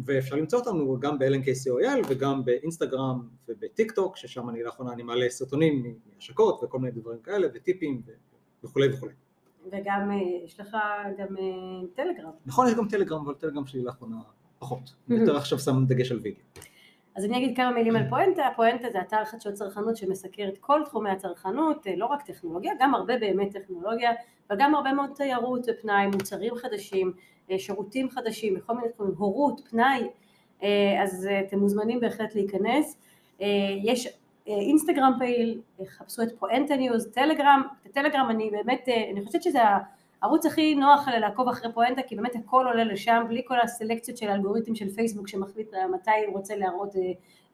ואפשר 0.06 0.36
למצוא 0.36 0.60
אותנו 0.60 1.00
גם 1.00 1.20
ב-LNKCOL 1.20 2.06
וגם 2.10 2.46
באינסטגרם 2.46 3.22
ובטיק 3.50 3.92
טוק, 3.92 4.18
ששם 4.18 4.50
אני 4.50 4.64
לאחרונה 4.64 4.94
אני 4.94 5.04
מעלה 5.04 5.30
סרטונים 5.30 5.96
מהשקות 6.16 6.60
וכל 6.64 6.80
מיני 6.80 6.92
דברים 6.92 7.20
כאלה, 7.24 7.48
וטיפים 7.54 8.02
וכולי 8.64 8.88
וכולי. 8.94 9.14
וגם 9.72 10.12
אה, 10.12 10.16
יש 10.46 10.60
לך 10.60 10.78
גם 11.18 11.38
אה, 11.38 11.88
טלגרם. 11.96 12.32
נכון, 12.46 12.68
יש 12.68 12.74
גם 12.74 12.88
טלגרם, 12.88 13.22
אבל 13.26 13.34
טלגרם 13.34 13.66
שלי 13.66 13.84
לאחרונה 13.84 14.16
פחות. 14.60 14.94
יותר 15.08 15.38
עכשיו 15.38 15.60
שם 15.60 15.86
דגש 15.88 16.12
על 16.12 16.20
וידאו. 16.24 16.42
אז 17.16 17.26
אני 17.26 17.38
אגיד 17.38 17.56
כמה 17.56 17.72
מילים 17.72 17.96
על 17.96 18.10
פואנטה, 18.10 18.50
פואנטה 18.56 18.88
זה 18.92 19.02
אתר 19.02 19.26
חדשות 19.26 19.54
צרכנות 19.54 19.98
שמסקר 19.98 20.48
את 20.48 20.58
כל 20.58 20.82
תחומי 20.86 21.10
הצרכנות, 21.10 21.88
אה, 21.88 21.96
לא 21.96 22.06
רק 22.06 22.22
טכנולוגיה, 22.22 22.74
גם 22.80 22.96
הרבה 22.96 23.18
באמת 23.18 23.54
טכנולוגיה, 23.54 24.12
אבל 24.50 24.60
גם 24.60 24.76
הרבה 24.76 24.94
מאוד 24.94 25.10
תיירות 25.16 25.66
ופנאי, 25.68 26.08
מוצרים 26.08 26.56
חדשים, 26.56 27.14
שירותים 27.58 28.10
חדשים, 28.10 28.56
בכל 28.56 28.76
מיני 28.76 28.90
תחומים, 28.90 29.14
הורות, 29.18 29.62
פנאי, 29.70 30.08
אז 31.02 31.28
אתם 31.48 31.60
מוזמנים 31.60 32.00
בהחלט 32.00 32.36
להיכנס. 32.36 32.98
יש 33.84 34.19
אינסטגרם 34.50 35.14
פעיל, 35.20 35.62
חפשו 35.88 36.22
את 36.22 36.40
פואנטה 36.40 36.76
ניוז, 36.76 37.08
טלגרם, 37.12 37.62
את 37.82 37.86
הטלגרם 37.86 38.30
אני 38.30 38.50
באמת, 38.52 38.90
אה, 38.90 39.10
אני 39.12 39.26
חושבת 39.26 39.44
שזה 39.44 39.60
הערוץ 40.22 40.46
הכי 40.46 40.76
נוח 40.76 41.08
לעקוב 41.08 41.50
אחרי 41.50 41.74
פואנטה 41.74 42.02
כי 42.02 42.16
באמת 42.16 42.36
הכל 42.36 42.66
עולה 42.68 42.84
לשם 42.84 43.24
בלי 43.28 43.42
כל 43.48 43.60
הסלקציות 43.60 44.18
של 44.18 44.30
האלגוריתם 44.30 44.76
של 44.76 44.90
פייסבוק 44.90 45.28
שמחליט 45.28 45.74
מתי 45.94 46.26
הוא 46.28 46.38
רוצה 46.38 46.56
להראות 46.56 46.96
אה, 46.96 47.02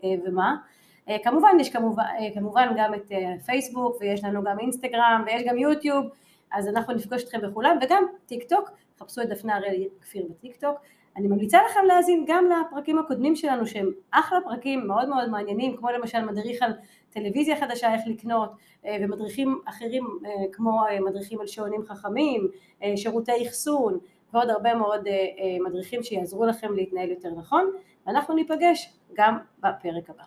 אה, 0.04 0.16
ומה. 0.26 0.56
כמובן 1.24 1.50
יש 1.60 1.70
כמובן, 1.70 2.04
כמובן 2.34 2.74
גם 2.78 2.94
את 2.94 3.12
פייסבוק 3.46 3.98
ויש 4.02 4.24
לנו 4.24 4.44
גם 4.44 4.60
אינסטגרם 4.60 5.24
ויש 5.26 5.44
גם 5.48 5.58
יוטיוב 5.58 6.06
אז 6.52 6.68
אנחנו 6.68 6.94
נפגוש 6.94 7.24
אתכם 7.24 7.42
בכולם 7.42 7.78
וגם 7.82 8.04
טיק 8.26 8.50
טוק, 8.50 8.72
חפשו 9.00 9.22
את 9.22 9.30
דפנה 9.30 9.56
הראל 9.56 9.84
כפיר 10.02 10.26
בטיק 10.30 10.56
טוק 10.56 10.76
אני 11.18 11.28
ממליצה 11.28 11.60
לכם 11.70 11.80
להאזין 11.88 12.26
גם 12.28 12.46
לפרקים 12.46 13.00
הקודמים 13.00 13.36
שלנו 13.36 13.68
שהם 13.68 13.92
אחלה 14.12 14.40
פרקים 14.44 14.88
מאוד 14.88 15.10
מאוד 15.10 15.30
מעניינים 15.30 15.78
כמו 15.78 15.90
למשל 15.90 16.26
מדריך 16.26 16.62
על 16.62 16.74
טלוויזיה 17.10 17.56
חדשה 17.56 17.94
איך 17.94 18.02
לקנות 18.08 18.52
אה, 18.86 18.98
ומדריכים 19.02 19.60
אחרים 19.66 20.20
אה, 20.26 20.32
כמו 20.52 20.86
אה, 20.86 21.00
מדריכים 21.00 21.40
על 21.40 21.48
שעונים 21.48 21.84
חכמים, 21.86 22.48
שירותי 22.96 23.48
אחסון 23.48 23.98
ועוד 24.34 24.50
הרבה 24.50 24.76
מאוד 24.76 25.08
מדריכים 25.66 26.04
שיעזרו 26.04 26.46
לכם 26.46 26.74
להתנהל 26.74 27.10
יותר 27.10 27.30
נכון 27.30 27.72
ואנחנו 28.08 28.36
ניפגש 28.36 28.94
גם 29.14 29.38
בפרק 29.60 30.10
הבא 30.10 30.24